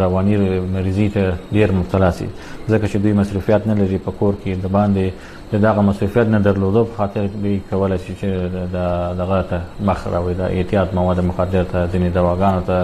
رواني 0.03 0.37
مریضي 0.77 1.07
ته 1.17 1.25
ډیر 1.57 1.69
مبتلا 1.79 2.11
شي 2.19 2.27
ځکه 2.73 2.85
چې 2.91 2.97
دوی 3.03 3.13
مصرفیات 3.21 3.63
نه 3.71 3.75
لري 3.81 3.99
په 4.07 4.11
کور 4.23 4.35
کې 4.43 4.53
د 4.65 4.73
باندې 4.77 5.07
د 5.53 5.63
دغه 5.67 5.81
مصرفیات 5.91 6.29
نه 6.35 6.39
درلودو 6.49 6.85
په 6.91 6.95
خاطر 7.01 7.25
دوی 7.43 7.61
کولای 7.71 7.99
شي 8.07 8.15
چې 8.21 8.29
د 8.75 9.17
دغه 9.23 9.39
ته 9.53 9.61
مخ 9.91 10.05
راوي 10.17 10.35
د 10.43 10.59
احتیاط 10.59 10.95
مواد 11.01 11.21
مخدر 11.31 11.65
ته 11.73 11.81
ځینې 11.93 12.09
دواګانو 12.19 12.61
ته 12.69 12.79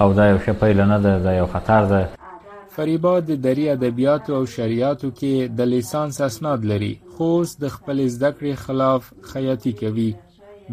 او 0.00 0.12
دا 0.20 0.24
یو 0.30 0.38
شپه 0.46 0.68
نه 0.92 0.98
ده 1.04 1.18
دا 1.28 1.32
یو 1.40 1.46
خطر 1.54 1.82
ده 1.94 2.00
فریبا 2.76 3.20
د 3.28 3.40
دری 3.46 3.68
ادبیاتو 3.70 4.36
او 4.36 4.46
شریعتو 4.56 5.10
کې 5.10 5.56
د 5.58 5.70
لیسانس 5.74 6.20
اسناد 6.30 6.64
لري 6.72 6.94
خو 7.16 7.30
د 7.62 7.68
خپل 7.76 8.06
ذکر 8.08 8.54
خلاف 8.66 9.12
خیاطي 9.32 9.72
کوي 9.80 10.10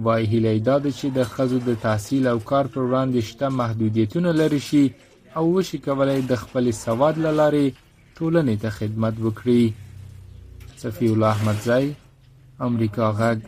وایي 0.04 0.26
هیله 0.26 0.50
یې 0.54 0.60
دا 0.60 0.78
ده 0.80 0.92
چې 1.00 1.08
د 1.18 1.20
ښځو 1.34 1.58
د 1.68 1.80
تحصیل 1.86 2.24
او 2.28 2.40
کار 2.50 2.66
پر 2.74 2.82
وړاندې 2.90 3.22
شته 3.30 3.48
محدودیتونه 3.62 4.30
لرې 4.40 4.62
شي 4.70 4.84
او 5.38 5.44
وشي 5.56 5.78
کولی 5.86 6.20
د 6.32 6.36
خپل 6.44 6.66
سواد 6.84 7.16
له 7.26 7.32
لارې 7.40 7.66
ټولنې 8.18 8.56
ته 8.64 8.70
خدمت 8.80 9.16
وکړي 9.26 9.64
صفی 10.84 11.08
الله 11.14 11.30
احمدزی 11.36 11.86
امریکا 12.70 13.06
غږ 13.20 13.40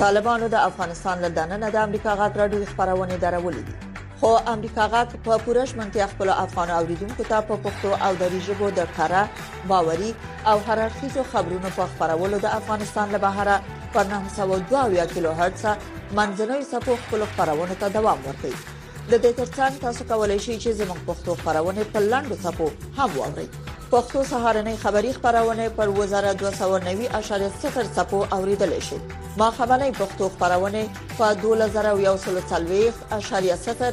طالبانو 0.00 0.48
د 0.48 0.54
افغانستان 0.68 1.16
له 1.24 1.28
دننه 1.28 1.66
د 1.70 1.76
امریکا 1.86 2.12
غږ 2.20 2.32
راډیو 2.40 2.64
خبرونه 2.74 3.14
درولې 3.24 3.62
دي 3.68 3.89
خو 4.20 4.26
امریکا 4.46 4.86
غاک 4.88 5.12
په 5.24 5.38
پوره 5.44 5.64
شمنتیا 5.66 6.06
خپل 6.06 6.28
افغان 6.30 6.70
اوریدونکو 6.70 7.22
ته 7.28 7.38
په 7.50 7.56
پښتو 7.66 7.92
او 8.08 8.10
دری 8.22 8.40
ژبه 8.48 8.68
د 8.78 8.90
کړه 8.98 9.22
باوري 9.70 10.12
او 10.52 10.56
هررخیزو 10.66 11.22
خبرونو 11.32 11.70
په 11.78 11.86
خبرولو 11.94 12.38
د 12.44 12.52
افغانستان 12.58 13.08
له 13.16 13.22
بهره 13.24 13.56
پر 13.96 14.04
902 14.12 15.08
کیلو 15.14 15.32
هرتز 15.40 15.64
منځنوي 16.20 16.64
سپو 16.74 16.96
خپل 17.06 17.24
خبرونه 17.36 17.74
ته 17.80 17.88
دوام 17.98 18.18
ورکړي 18.26 18.54
د 19.10 19.12
دې 19.22 19.32
ترڅنګ 19.38 19.80
تاسو 19.88 20.04
کولی 20.14 20.38
شئ 20.38 20.52
چې 20.52 20.78
زموږ 20.84 20.98
پښتو 21.10 21.40
خبرونه 21.42 21.84
په 21.98 22.08
لاندو 22.12 22.36
سپو 22.48 22.70
هم 22.98 23.18
واورئ 23.18 23.48
پښتو 23.92 24.20
سهارنۍ 24.24 24.76
خبری 24.82 25.12
خبرونه 25.12 25.68
پر 25.68 25.88
وزارت 25.88 26.36
290.0 26.42 26.48
سپو 27.96 28.26
اوریدل 28.36 28.80
شي 28.88 28.96
ما 29.38 29.50
خبرنۍ 29.50 29.90
پښتو 30.00 30.28
خبرونه 30.34 30.82
په 31.18 31.26
2140.0 31.44 33.90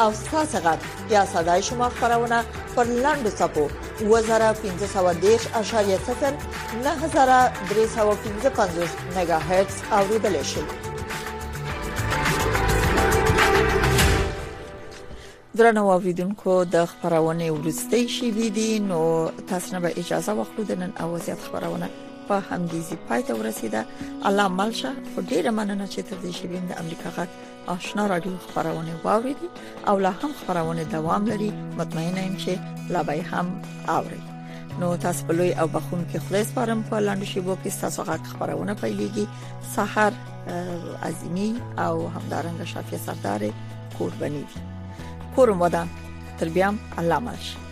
او 0.00 0.12
تاسو 0.32 0.58
غږ 0.64 0.78
یا 1.10 1.24
صداي 1.34 1.62
شما 1.62 1.88
خبرونه 2.00 2.44
پر 2.76 2.84
لاندو 3.04 3.30
صفو 3.38 3.68
2015.0 4.02 4.08
9315.5 6.84 6.90
میگا 9.16 9.38
هرتز 9.38 9.74
اوریدل 9.92 10.42
شي 10.42 10.60
درنو 15.58 15.86
اوریدونکو 15.90 16.52
د 16.72 16.84
خبرونه 16.90 17.46
ورستۍ 17.54 18.06
شي 18.16 18.50
دي 18.58 18.66
نو 18.90 18.98
تاسو 19.52 19.72
نه 19.72 19.80
به 19.84 19.94
اجازه 20.02 20.32
واخلو 20.40 20.64
د 20.68 20.72
نن 20.82 20.92
اوازيات 21.06 21.38
خبرونه 21.46 21.88
په 22.28 22.40
همدیزي 22.50 22.96
پای 23.08 23.22
ته 23.30 23.34
ورسیده 23.38 23.80
الله 24.30 24.48
ملشه 24.60 24.92
خو 25.14 25.20
ډیره 25.26 25.50
مننه 25.58 25.86
چې 25.86 26.00
تر 26.12 26.16
دې 26.22 26.32
شی 26.32 26.48
د 26.70 26.78
امریکا 26.84 27.10
غږ 27.18 27.28
آشنا 27.76 28.06
رادیو 28.14 28.36
خبرونه 28.46 28.96
واوریدي 29.08 29.48
او 29.92 29.98
لا 30.06 30.10
هم 30.20 30.30
خبرونه 30.46 30.84
دوام 30.96 31.26
لري 31.32 31.52
مطمئنه 31.82 32.26
یم 32.26 32.36
چې 32.46 32.58
لا 32.92 33.02
به 33.02 33.22
هم 33.22 33.62
اوري 33.98 34.22
نو 34.80 34.94
تاسو 35.06 35.26
په 35.30 35.40
لوی 35.40 35.52
او 35.54 35.66
بخون 35.76 36.06
کې 36.12 36.16
خلاص 36.28 36.46
فارم 36.58 36.82
په 36.90 36.98
لاندې 36.98 37.24
شی 37.24 37.40
وو 37.40 37.56
کې 37.64 37.72
تاسو 37.86 38.04
غږ 38.04 38.26
خبرونه 38.34 38.74
پیلېږي 38.74 39.26
سحر 39.76 40.12
عظیمی 41.12 41.54
او 41.86 42.08
همدارنګه 42.08 42.64
شافیه 42.74 42.98
سردار 43.08 43.50
قربانی 44.02 44.40
دي 44.52 44.60
korumadan. 45.34 45.86
Tirbiyam 46.38 46.78
Allah'a 46.96 47.18
emanet. 47.20 47.69